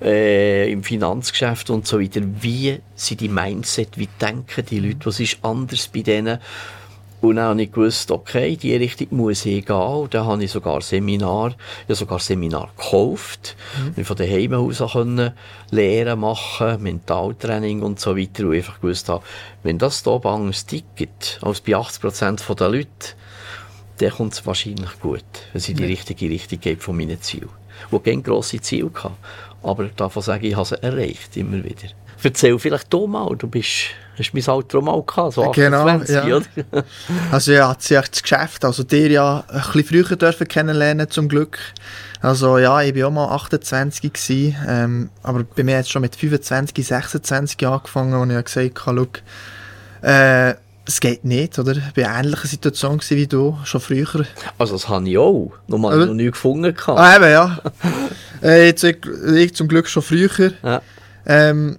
äh, 0.02 0.70
im 0.70 0.82
Finanzgeschäft 0.82 1.70
und 1.70 1.86
so 1.86 2.00
weiter. 2.00 2.20
Wie 2.40 2.80
sind 2.94 3.20
die 3.20 3.28
Mindset, 3.28 3.96
wie 3.96 4.08
denken 4.20 4.66
die 4.66 4.80
Leute, 4.80 5.06
was 5.06 5.20
ist 5.20 5.38
anders 5.42 5.88
bei 5.88 6.02
denen? 6.02 6.38
Und 7.24 7.36
dann 7.36 7.46
habe 7.46 7.62
ich 7.62 7.72
gewusst, 7.72 8.10
okay, 8.10 8.54
die 8.54 8.76
Richtung 8.76 9.08
muss 9.12 9.46
ich 9.46 9.64
gehen. 9.64 9.76
Und 9.76 10.12
dann 10.12 10.26
habe 10.26 10.44
ich 10.44 10.50
sogar 10.50 10.82
Seminar, 10.82 11.54
ja 11.88 11.94
sogar 11.94 12.18
Seminar 12.18 12.68
gekauft. 12.76 13.56
Mhm. 13.78 13.94
Und 13.96 14.04
von 14.04 14.16
daheim 14.16 14.52
aus 14.52 14.82
können 14.92 15.32
Lehren 15.70 16.20
machen, 16.20 16.82
Mentaltraining 16.82 17.80
und 17.80 17.98
so 17.98 18.14
weiter. 18.14 18.44
Und 18.44 18.52
ich 18.52 18.58
einfach 18.58 18.78
gewusst 18.78 19.08
habe, 19.08 19.24
wenn 19.62 19.78
das 19.78 20.02
hier 20.02 20.24
anders 20.26 20.66
tickt, 20.66 21.38
als 21.40 21.62
bei 21.62 21.72
80% 21.72 22.54
der 22.56 22.68
Leute, 22.68 22.88
dann 23.98 24.10
kommt 24.10 24.34
es 24.34 24.44
wahrscheinlich 24.44 25.00
gut, 25.00 25.24
wenn 25.52 25.62
sie 25.62 25.72
die 25.72 25.84
richtige 25.86 26.28
Richtung 26.28 26.60
geht 26.60 26.82
von 26.82 26.94
meinen 26.94 27.22
Zielen. 27.22 27.48
Wo 27.90 28.00
keine 28.00 28.20
grosse 28.20 28.60
Ziele 28.60 28.90
hatte. 28.94 29.14
Aber 29.62 29.84
davon 29.84 30.22
sage 30.22 30.46
ich, 30.46 30.52
ich 30.52 30.56
habe 30.56 30.68
sie 30.68 30.82
erreicht, 30.82 31.38
immer 31.38 31.64
wieder. 31.64 31.88
Erzähl 32.24 32.58
vielleicht 32.58 32.92
du 32.92 33.06
mal, 33.06 33.36
du 33.36 33.46
bist, 33.46 33.90
hast 34.18 34.32
mein 34.32 34.48
Alter 34.48 34.80
mal 34.80 35.02
gehabt, 35.02 35.34
so 35.34 35.44
28, 35.44 35.54
genau, 35.54 36.26
ja. 36.26 36.36
oder? 36.36 36.84
also 37.32 37.52
ja, 37.52 37.74
das 37.74 38.22
Geschäft, 38.22 38.64
also 38.64 38.82
dir 38.82 39.08
ja 39.08 39.44
ein 39.46 39.60
bisschen 39.60 39.84
früher 39.84 40.16
dürfen 40.16 40.48
kennenlernen, 40.48 41.10
zum 41.10 41.28
Glück. 41.28 41.58
Also 42.22 42.56
ja, 42.56 42.80
ich 42.80 42.96
war 42.96 43.08
auch 43.08 43.12
mal 43.12 43.28
28 43.34 44.10
gewesen, 44.10 44.56
ähm, 44.66 45.10
aber 45.22 45.44
bei 45.44 45.62
mir 45.62 45.76
hat 45.76 45.84
es 45.84 45.90
schon 45.90 46.00
mit 46.00 46.16
25, 46.16 46.86
26 46.86 47.66
angefangen, 47.66 48.18
wo 48.18 48.38
ich 48.38 48.44
gesagt 48.44 48.86
habe, 48.86 49.08
schau, 50.02 50.08
äh, 50.08 50.54
es 50.86 51.00
geht 51.00 51.24
nicht, 51.24 51.58
oder? 51.58 51.72
Ich 51.72 51.82
war 51.82 51.96
in 51.96 52.04
einer 52.04 52.24
ähnlichen 52.24 52.48
Situation 52.48 53.00
wie 53.08 53.26
du, 53.26 53.58
schon 53.64 53.80
früher. 53.80 54.26
Also 54.58 54.74
das 54.74 54.88
habe 54.88 55.08
ich 55.08 55.18
auch, 55.18 55.52
noch 55.66 55.78
mal 55.78 56.06
noch 56.06 56.14
nie 56.14 56.30
gefunden. 56.30 56.74
Ah, 56.86 57.16
eben, 57.16 57.30
ja. 57.30 57.58
äh, 58.42 58.66
jetzt, 58.66 58.84
ich 58.84 59.54
zum 59.54 59.68
Glück 59.68 59.88
schon 59.88 60.02
früher. 60.02 60.52
Ja. 60.62 60.82
Ähm, 61.26 61.78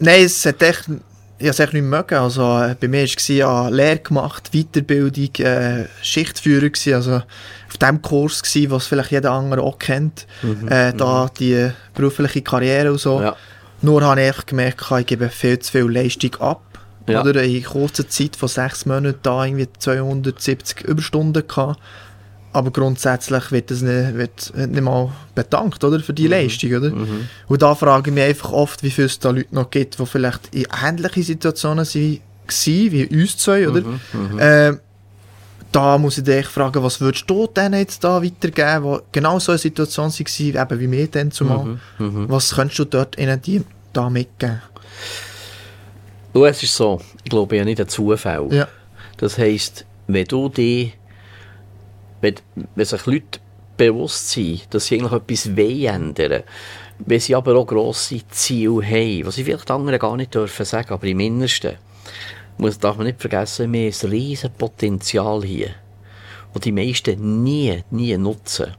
Nein, 0.00 0.24
es 0.24 0.44
hat 0.46 0.62
echt, 0.62 0.88
ich 0.88 1.44
habe 1.44 1.50
es 1.50 1.58
echt 1.58 1.72
nicht 1.72 1.82
mögen. 1.82 2.18
Also, 2.18 2.42
bei 2.80 2.88
mir 2.88 3.02
war 3.02 3.04
es 3.04 3.28
Lehre 3.28 3.98
gemacht, 3.98 4.50
Weiterbildung, 4.52 5.34
äh, 5.44 5.86
Schichtführer 6.02 6.70
gewesen, 6.70 6.94
also 6.94 7.16
auf 7.16 7.76
dem 7.80 8.02
Kurs 8.02 8.42
gewesen, 8.42 8.70
was 8.70 8.86
vielleicht 8.86 9.12
jeder 9.12 9.32
andere 9.32 9.62
auch 9.62 9.78
kennt. 9.78 10.26
Mhm. 10.42 10.68
Äh, 10.68 10.92
da 10.94 11.24
mhm. 11.24 11.30
die 11.38 11.70
berufliche 11.94 12.42
Karriere 12.42 12.92
und 12.92 12.98
so. 12.98 13.20
Ja. 13.20 13.36
Nur 13.82 14.02
habe 14.02 14.22
ich 14.22 14.46
gemerkt, 14.46 14.84
ich 14.98 15.06
gebe 15.06 15.28
viel 15.28 15.58
zu 15.58 15.72
viel 15.72 15.90
Leistung 15.90 16.34
ab. 16.36 16.62
Ja. 17.06 17.22
Oder 17.22 17.42
in 17.42 17.64
kurzer 17.64 18.08
Zeit 18.08 18.36
von 18.36 18.48
sechs 18.48 18.86
Monaten 18.86 19.18
da 19.22 19.44
irgendwie 19.44 19.68
270 19.78 20.82
Überstunden 20.82 21.46
gehabt 21.46 21.80
aber 22.52 22.70
grundsätzlich 22.70 23.52
wird 23.52 23.70
das 23.70 23.80
nicht, 23.82 24.14
wird 24.14 24.52
nicht 24.56 24.82
mal 24.82 25.12
bedankt 25.34 25.84
oder, 25.84 26.00
für 26.00 26.12
die 26.12 26.24
mhm. 26.24 26.30
Leistung. 26.30 26.74
Oder? 26.74 26.90
Mhm. 26.90 27.28
Und 27.46 27.62
da 27.62 27.74
frage 27.74 28.10
ich 28.10 28.14
mich 28.14 28.24
einfach 28.24 28.52
oft, 28.52 28.82
wie 28.82 28.90
viel 28.90 29.04
es 29.04 29.18
da 29.18 29.30
Leute 29.30 29.54
noch 29.54 29.70
gibt, 29.70 29.98
die 29.98 30.06
vielleicht 30.06 30.54
in 30.54 30.66
ähnlichen 30.84 31.22
Situationen 31.22 31.86
waren, 31.86 32.20
wie 32.64 33.06
uns 33.06 33.36
zwei. 33.36 33.68
Oder? 33.68 33.82
Mhm. 33.82 34.00
mhm. 34.12 34.38
Äh, 34.38 34.72
da 35.72 35.98
muss 35.98 36.18
ich 36.18 36.24
dich 36.24 36.46
fragen, 36.46 36.82
was 36.82 37.00
würdest 37.00 37.30
du 37.30 37.46
denen 37.46 37.78
jetzt 37.78 38.02
da 38.02 38.20
weitergeben, 38.20 38.82
die 38.92 38.98
genau 39.12 39.38
so 39.38 39.52
eine 39.52 39.58
Situation 39.60 40.10
waren, 40.10 40.62
eben 40.62 40.80
wie 40.80 40.90
wir 40.90 41.06
dann 41.06 41.30
zumal. 41.30 41.64
Mhm. 41.64 41.78
mhm. 41.98 42.28
Was 42.28 42.56
könntest 42.56 42.80
du 42.80 42.84
dort 42.86 43.16
ihnen 43.18 43.40
die, 43.40 43.62
da 43.92 44.10
mitgeben? 44.10 44.60
Du, 46.32 46.44
es 46.44 46.62
ist 46.62 46.74
so, 46.74 47.00
ich 47.22 47.30
glaube 47.30 47.56
ja 47.56 47.64
nicht 47.64 47.80
ein 47.80 47.88
Zufall. 47.88 48.48
Ja. 48.52 48.68
Das 49.16 49.38
heisst, 49.38 49.84
wenn 50.08 50.24
du 50.24 50.48
dich 50.48 50.92
wenn, 52.20 52.34
wenn 52.74 52.84
sich 52.84 53.06
Leute 53.06 53.40
bewusst 53.76 54.30
sind, 54.30 54.72
dass 54.74 54.86
sie 54.86 54.98
eigentlich 54.98 55.12
etwas 55.12 55.46
ändern 55.46 56.42
wenn 57.06 57.20
sie 57.20 57.34
aber 57.34 57.56
auch 57.56 57.66
grosse 57.66 58.26
Ziele 58.28 58.84
haben, 58.84 59.26
was 59.26 59.36
sie 59.36 59.44
vielleicht 59.44 59.70
anderen 59.70 59.98
gar 59.98 60.16
nicht 60.16 60.34
dürfen 60.34 60.66
sagen, 60.66 60.92
aber 60.92 61.06
im 61.06 61.20
Innersten, 61.20 61.76
muss, 62.58 62.78
darf 62.78 62.96
man 62.96 63.06
nicht 63.06 63.20
vergessen, 63.20 63.72
wir 63.72 63.90
haben 63.90 63.96
ein 64.02 64.10
riesen 64.10 64.50
Potenzial 64.52 65.42
hier, 65.42 65.70
das 66.52 66.62
die 66.62 66.72
meisten 66.72 67.42
nie, 67.42 67.82
nie 67.90 68.16
nutzen. 68.18 68.74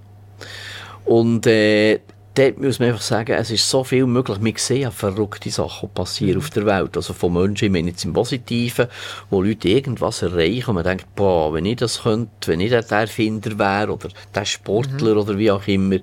Und 1.05 1.47
äh, 1.47 1.99
dort 2.35 2.59
muss 2.59 2.79
man 2.79 2.89
einfach 2.89 3.01
sagen, 3.01 3.33
es 3.33 3.51
ist 3.51 3.69
so 3.69 3.83
viel 3.83 4.05
möglich. 4.05 4.37
Wir 4.41 4.53
sehen 4.57 4.81
ja 4.81 4.91
verrückte 4.91 5.49
Sachen 5.49 5.89
passieren 5.89 6.39
auf 6.39 6.49
der 6.49 6.65
Welt. 6.65 6.95
Also 6.95 7.13
von 7.13 7.33
Menschen, 7.33 7.65
ich 7.65 7.71
meine 7.71 7.89
jetzt 7.89 8.05
im 8.05 8.13
Positiven, 8.13 8.87
wo 9.29 9.41
Leute 9.41 9.69
irgendwas 9.69 10.21
erreichen 10.21 10.69
und 10.69 10.75
man 10.75 10.83
denkt, 10.83 11.07
boah, 11.15 11.53
wenn 11.53 11.65
ich 11.65 11.77
das 11.77 12.03
könnte, 12.03 12.29
wenn 12.47 12.61
ich 12.61 12.69
der 12.69 12.89
Erfinder 12.89 13.57
wäre 13.57 13.93
oder 13.93 14.09
der 14.33 14.45
Sportler 14.45 15.13
mhm. 15.13 15.19
oder 15.19 15.37
wie 15.37 15.51
auch 15.51 15.67
immer, 15.67 15.97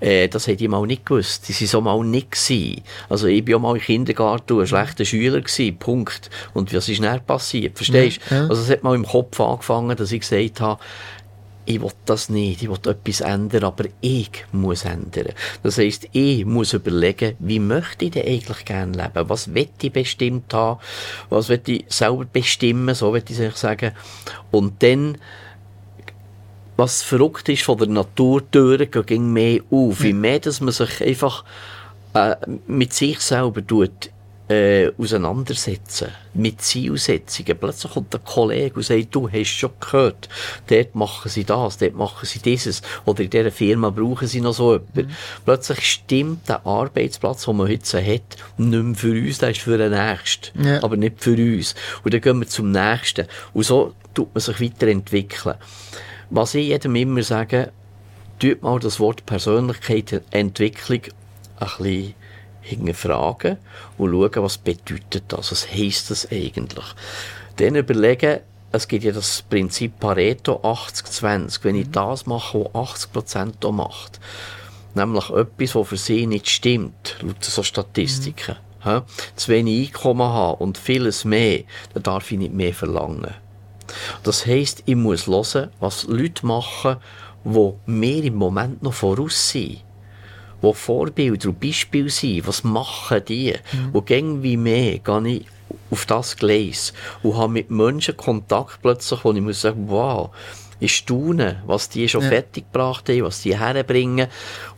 äh, 0.00 0.28
das 0.28 0.46
hätte 0.46 0.64
ich 0.64 0.70
mal 0.70 0.86
nicht 0.86 1.06
gewusst. 1.06 1.48
Die 1.48 1.54
waren 1.54 1.66
so 1.68 1.80
mal 1.80 2.04
nicht 2.04 2.32
gewesen. 2.32 2.82
Also 3.08 3.26
ich 3.26 3.46
war 3.46 3.56
auch 3.56 3.60
mal 3.60 3.76
im 3.76 3.82
Kindergarten 3.82 4.60
ein 4.60 4.66
schlechter 4.66 5.04
Schüler 5.04 5.40
gewesen, 5.40 5.76
Punkt. 5.76 6.30
Und 6.54 6.74
was 6.74 6.88
ist 6.88 7.02
dann 7.02 7.24
passiert? 7.24 7.76
Verstehst 7.76 8.20
du? 8.28 8.34
Ja. 8.34 8.42
Also 8.48 8.62
es 8.62 8.70
hat 8.70 8.82
mal 8.82 8.94
im 8.94 9.06
Kopf 9.06 9.38
angefangen, 9.40 9.96
dass 9.96 10.10
ich 10.10 10.20
gesagt 10.20 10.60
habe, 10.60 10.80
ich 11.70 11.80
will 11.80 11.92
das 12.04 12.28
nicht, 12.28 12.62
ich 12.62 12.68
will 12.68 12.78
etwas 12.84 13.20
ändern, 13.20 13.64
aber 13.64 13.84
ich 14.00 14.30
muss 14.50 14.84
ändern. 14.84 15.28
Das 15.62 15.78
heisst, 15.78 16.08
ich 16.12 16.44
muss 16.44 16.72
überlegen, 16.72 17.36
wie 17.38 17.60
möchte 17.60 18.06
ich 18.06 18.10
denn 18.10 18.26
eigentlich 18.26 18.64
gerne 18.64 18.96
leben? 18.96 19.28
Was 19.28 19.54
will 19.54 19.68
ich 19.80 19.92
bestimmt 19.92 20.52
haben? 20.52 20.80
Was 21.28 21.48
will 21.48 21.60
ich 21.66 21.84
selber 21.88 22.24
bestimmen? 22.24 22.94
So 22.94 23.12
will 23.12 23.22
ich 23.28 23.56
sagen. 23.56 23.92
Und 24.50 24.82
dann 24.82 25.18
was 26.76 27.02
verrückt 27.02 27.48
ist 27.50 27.62
von 27.62 27.78
der 27.78 27.88
Natur, 27.88 28.50
Türen 28.50 28.90
gehen 28.90 29.32
mehr 29.32 29.60
auf. 29.70 30.02
Je 30.02 30.14
mehr, 30.14 30.40
dass 30.40 30.62
man 30.62 30.72
sich 30.72 31.02
einfach 31.02 31.44
äh, 32.14 32.36
mit 32.66 32.94
sich 32.94 33.20
selber 33.20 33.64
tut, 33.64 34.10
äh, 34.50 34.90
auseinandersetzen, 34.98 36.08
mit 36.34 36.60
Zielsetzungen. 36.60 37.56
Plötzlich 37.56 37.92
kommt 37.92 38.12
ein 38.12 38.24
Kollege 38.24 38.74
und 38.74 38.82
sagt, 38.82 39.14
du 39.14 39.30
hast 39.30 39.48
schon 39.48 39.70
gehört, 39.78 40.28
dort 40.66 40.94
machen 40.96 41.30
sie 41.30 41.44
das, 41.44 41.78
dort 41.78 41.94
machen 41.94 42.26
sie 42.26 42.40
dieses, 42.40 42.82
oder 43.04 43.22
in 43.22 43.30
dieser 43.30 43.52
Firma 43.52 43.90
brauchen 43.90 44.26
sie 44.26 44.40
noch 44.40 44.52
so 44.52 44.74
etwas. 44.74 45.04
Mhm. 45.04 45.10
Plötzlich 45.44 45.88
stimmt 45.88 46.48
der 46.48 46.66
Arbeitsplatz, 46.66 47.44
den 47.44 47.56
man 47.56 47.68
heute 47.68 48.04
hat, 48.04 48.22
nicht 48.58 48.82
mehr 48.82 48.94
für 48.96 49.12
uns, 49.12 49.38
der 49.38 49.50
ist 49.50 49.60
für 49.60 49.78
den 49.78 49.92
Nächsten, 49.92 50.64
ja. 50.64 50.82
aber 50.82 50.96
nicht 50.96 51.22
für 51.22 51.36
uns. 51.36 51.76
Und 52.02 52.12
dann 52.12 52.20
gehen 52.20 52.40
wir 52.40 52.48
zum 52.48 52.72
Nächsten. 52.72 53.28
Und 53.54 53.62
so 53.62 53.94
tut 54.14 54.34
man 54.34 54.40
sich 54.40 54.60
weiterentwickeln. 54.60 55.54
Was 56.30 56.54
ich 56.54 56.66
jedem 56.66 56.96
immer 56.96 57.22
sage, 57.22 57.70
tut 58.40 58.62
mal 58.62 58.80
das 58.80 58.98
Wort 58.98 59.26
Persönlichkeitsentwicklung 59.26 61.02
ein 61.60 61.68
bisschen 61.78 62.14
hinterfragen 62.70 63.58
und 63.98 64.10
schauen, 64.10 64.44
was 64.44 64.58
bedeutet 64.58 65.24
das, 65.28 65.52
was 65.52 65.70
heisst 65.70 66.10
das 66.10 66.30
eigentlich. 66.30 66.84
Dann 67.56 67.76
überlegen, 67.76 68.40
es 68.72 68.86
gibt 68.86 69.04
ja 69.04 69.12
das 69.12 69.42
Prinzip 69.42 69.98
Pareto 69.98 70.60
80-20. 70.62 71.64
Wenn 71.64 71.76
ich 71.76 71.88
mhm. 71.88 71.92
das 71.92 72.26
mache, 72.26 72.68
was 72.72 73.08
80% 73.08 73.64
auch 73.64 73.72
macht, 73.72 74.20
nämlich 74.94 75.30
etwas, 75.30 75.74
was 75.74 75.88
für 75.88 75.96
sie 75.96 76.26
nicht 76.26 76.48
stimmt, 76.48 77.16
laut 77.20 77.42
so 77.44 77.62
Statistiken, 77.62 78.56
mhm. 78.84 79.02
zu 79.36 79.48
wenig 79.48 79.88
Einkommen 79.88 80.28
haben 80.28 80.60
und 80.60 80.78
vieles 80.78 81.24
mehr, 81.24 81.64
dann 81.94 82.02
darf 82.04 82.30
ich 82.30 82.38
nicht 82.38 82.54
mehr 82.54 82.72
verlangen. 82.72 83.34
Das 84.22 84.46
heisst, 84.46 84.84
ich 84.86 84.94
muss 84.94 85.26
hören, 85.26 85.70
was 85.80 86.04
Leute 86.04 86.46
machen, 86.46 86.96
die 87.44 87.72
mir 87.86 88.24
im 88.24 88.36
Moment 88.36 88.82
noch 88.82 88.92
voraus 88.92 89.50
sind 89.50 89.82
die 90.62 90.74
Vorbilder 90.74 91.48
und 91.48 91.60
Beispiele 91.60 92.10
sind. 92.10 92.46
Was 92.46 92.64
machen 92.64 93.22
die? 93.26 93.54
Mhm. 93.72 93.90
Und 93.92 94.10
irgendwie 94.10 94.56
mehr 94.56 94.98
gehe 94.98 95.28
ich 95.28 95.46
auf 95.90 96.06
das 96.06 96.36
Gleis 96.36 96.92
und 97.22 97.36
habe 97.36 97.52
mit 97.52 97.70
Menschen 97.70 98.16
Kontakt 98.16 98.80
plötzlich, 98.82 99.24
wo 99.24 99.32
ich 99.32 99.40
muss 99.40 99.60
sagen, 99.60 99.84
wow, 99.88 100.30
ich 100.80 100.96
staune, 100.96 101.62
was 101.66 101.88
die 101.88 102.08
schon 102.08 102.22
ja. 102.22 102.28
fertig 102.28 102.64
gebracht 102.72 103.08
haben, 103.08 103.24
was 103.24 103.42
die 103.42 103.58
herbringen. 103.58 104.28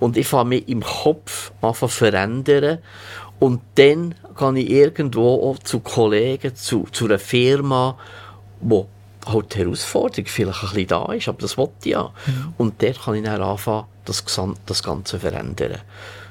Und 0.01 0.17
ich 0.17 0.27
fange 0.27 0.51
mich 0.51 0.69
im 0.69 0.83
Kopf 0.83 1.53
an 1.61 1.75
zu 1.75 1.89
verändern. 1.89 2.79
Und 3.39 3.61
dann 3.77 4.15
kann 4.37 4.57
ich 4.57 4.71
irgendwo 4.71 5.51
auch 5.51 5.59
zu 5.61 5.81
Kollegen, 5.81 6.55
zu, 6.55 6.87
zu 6.93 7.07
einer 7.07 7.19
Firma, 7.19 7.97
wo 8.61 8.89
halt 9.27 9.55
die 9.55 9.59
Herausforderung 9.59 10.27
vielleicht 10.27 10.63
ein 10.63 10.69
bisschen 10.69 10.87
da 10.89 11.13
ist, 11.13 11.29
aber 11.29 11.39
das 11.39 11.57
wollte 11.57 11.73
ich 11.85 11.93
ja. 11.93 12.13
Mhm. 12.27 12.55
Und 12.59 12.83
dort 12.83 13.01
kann 13.03 13.15
ich 13.15 13.23
dann 13.23 13.41
anfangen, 13.41 13.87
das, 14.05 14.25
das 14.67 14.83
Ganze 14.83 15.19
verändern. 15.19 15.81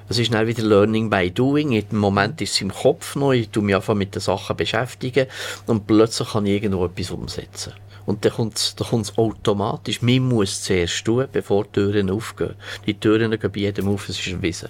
Es 0.10 0.20
ist 0.20 0.34
dann 0.34 0.46
wieder 0.46 0.64
Learning 0.64 1.10
by 1.10 1.32
Doing. 1.32 1.72
Im 1.72 1.98
Moment 1.98 2.42
ist 2.42 2.54
es 2.54 2.62
im 2.62 2.74
Kopf 2.74 3.16
noch, 3.16 3.32
ich 3.32 3.50
tue 3.50 3.64
mich 3.64 3.76
einfach 3.76 3.96
mit 3.96 4.14
den 4.14 4.20
Sachen 4.20 4.58
beschäftigen 4.58 5.28
und 5.68 5.88
plötzlich 5.88 6.32
kann 6.32 6.46
ich 6.46 6.62
irgendwo 6.62 6.86
etwas 6.86 7.12
umsetzen. 7.12 7.74
Und 8.06 8.26
dann 8.26 8.34
kommt 8.34 8.58
es 8.58 8.76
dann 8.76 9.06
automatisch. 9.16 10.02
Man 10.02 10.28
muss 10.28 10.64
zuerst 10.64 11.06
tun, 11.06 11.28
bevor 11.32 11.64
die 11.64 11.72
Türen 11.72 12.10
aufgehen. 12.10 12.56
Die 12.86 12.96
Türen 12.96 13.32
gehen 13.40 13.52
bei 13.52 13.60
jedem 13.60 13.88
auf, 13.88 14.10
es 14.10 14.20
ist 14.20 14.28
erwiesen. 14.28 14.70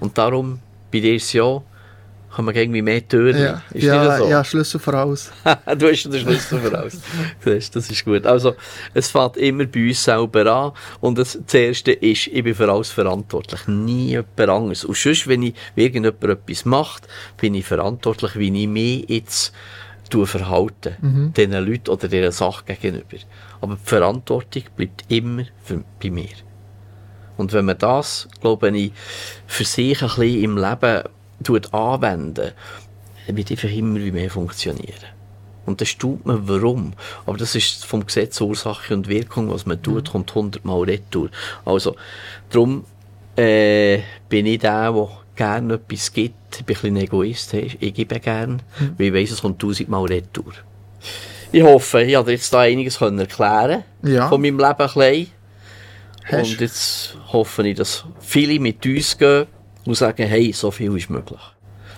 Und 0.00 0.16
darum, 0.16 0.60
bei 0.90 1.00
dir 1.00 1.14
ist 1.14 1.24
es 1.24 1.32
ja, 1.34 1.62
haben 2.36 2.46
wir 2.46 2.54
irgendwie 2.54 2.82
mehr 2.82 3.06
Türen. 3.06 3.38
Ja, 3.38 3.62
ist 3.72 3.82
ja, 3.84 4.18
so? 4.18 4.28
ja 4.28 4.44
Schlüssel 4.44 4.78
voraus. 4.78 5.30
du 5.78 5.88
hast 5.88 6.04
den 6.04 6.20
Schlüssel 6.20 6.60
voraus. 6.60 6.98
das, 7.44 7.70
das 7.70 7.90
ist 7.90 8.04
gut. 8.04 8.26
Also, 8.26 8.54
es 8.92 9.10
fängt 9.10 9.36
immer 9.38 9.64
bei 9.64 9.88
uns 9.88 10.04
selber 10.04 10.46
an. 10.46 10.72
Und 11.00 11.18
das, 11.18 11.38
das 11.44 11.54
Erste 11.54 11.92
ist, 11.92 12.26
ich 12.26 12.44
bin 12.44 12.54
für 12.54 12.70
alles 12.70 12.90
verantwortlich. 12.90 13.66
Nie 13.66 14.10
jemand 14.10 14.40
anderes. 14.40 14.84
Und 14.84 14.96
sonst, 14.96 15.26
wenn 15.26 15.42
ich 15.42 15.54
irgendjemand 15.74 16.22
etwas 16.22 16.64
macht, 16.64 17.08
bin 17.38 17.54
ich 17.54 17.64
verantwortlich, 17.64 18.36
wie 18.36 18.62
ich 18.62 18.68
mich 18.68 19.08
jetzt 19.08 19.52
verhalte. 20.24 20.96
Mhm. 21.00 21.32
Diesen 21.34 21.52
Leuten 21.52 21.90
oder 21.90 22.08
dieser 22.08 22.32
Sache 22.32 22.64
gegenüber. 22.64 23.16
Aber 23.60 23.74
die 23.74 23.88
Verantwortung 23.88 24.62
bleibt 24.76 25.04
immer 25.08 25.44
für, 25.64 25.82
bei 26.02 26.10
mir. 26.10 26.28
Und 27.36 27.52
wenn 27.52 27.66
man 27.66 27.78
das, 27.78 28.28
glaube 28.40 28.76
ich, 28.76 28.92
für 29.46 29.64
sich 29.64 30.00
ein 30.02 30.08
bisschen 30.08 30.42
im 30.42 30.56
Leben 30.56 31.02
anwenden, 31.72 32.52
wird 33.26 33.50
einfach 33.50 33.70
immer 33.70 33.98
wie 34.00 34.12
mehr 34.12 34.30
funktionieren. 34.30 35.16
Und 35.66 35.80
das 35.80 35.98
tut 35.98 36.24
man, 36.24 36.48
warum? 36.48 36.92
Aber 37.26 37.36
das 37.36 37.54
ist 37.54 37.84
vom 37.84 38.06
Gesetz 38.06 38.40
Ursache 38.40 38.94
und 38.94 39.08
Wirkung, 39.08 39.50
was 39.50 39.66
man 39.66 39.82
tut, 39.82 40.04
mhm. 40.04 40.12
kommt 40.12 40.34
hundertmal 40.34 40.82
retour. 40.82 41.28
Also, 41.64 41.96
darum 42.50 42.84
äh, 43.36 43.98
bin 44.28 44.46
ich 44.46 44.60
der, 44.60 44.92
der 44.92 45.08
gerne 45.34 45.74
etwas 45.74 46.12
gibt. 46.12 46.34
Ich 46.58 46.64
bin 46.64 46.76
ein 46.76 46.80
bisschen 46.80 46.96
Egoist, 46.96 47.54
ich 47.54 47.94
gebe 47.94 48.20
gerne, 48.20 48.58
mhm. 48.78 48.94
weil 48.96 49.06
ich 49.08 49.14
weiss, 49.14 49.30
es 49.32 49.42
kommt 49.42 49.60
tausendmal 49.60 50.04
retour. 50.04 50.52
Ich 51.52 51.62
hoffe, 51.62 52.02
ich 52.02 52.14
habe 52.14 52.32
jetzt 52.32 52.52
da 52.52 52.60
einiges 52.60 53.00
erklären 53.00 53.84
ja. 54.02 54.28
von 54.28 54.40
meinem 54.40 54.58
Leben 54.58 54.74
ein 54.78 54.86
bisschen. 54.86 55.30
Und 56.30 56.60
jetzt 56.60 57.16
hoffe 57.32 57.68
ich, 57.68 57.76
dass 57.76 58.04
viele 58.20 58.58
mit 58.58 58.84
uns 58.84 59.16
gehen 59.16 59.46
und 59.86 59.94
sagen, 59.94 60.26
hey, 60.26 60.52
so 60.52 60.70
viel 60.70 60.96
ist 60.96 61.10
möglich. 61.10 61.40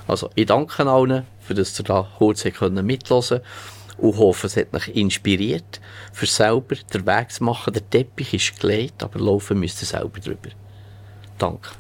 Also, 0.07 0.31
ich 0.35 0.47
danke 0.47 0.87
allen, 0.87 1.27
für 1.41 1.55
das 1.55 1.79
ihr 1.79 1.85
da 1.85 2.07
kurz 2.19 2.45
mithören 2.45 3.41
und 3.99 4.17
hoffe, 4.17 4.47
es 4.47 4.57
hat 4.57 4.73
euch 4.73 4.89
inspiriert, 4.89 5.81
für 6.13 6.27
selber 6.27 6.77
den 6.93 7.07
Weg 7.07 7.33
zu 7.33 7.45
machen. 7.45 7.73
Der 7.73 7.89
Teppich 7.89 8.33
ist 8.33 8.61
gelegt, 8.61 9.03
aber 9.03 9.19
laufen 9.19 9.59
müsst 9.59 9.83
ihr 9.83 9.87
selber 9.87 10.21
drüber. 10.21 10.51
Danke. 11.37 11.71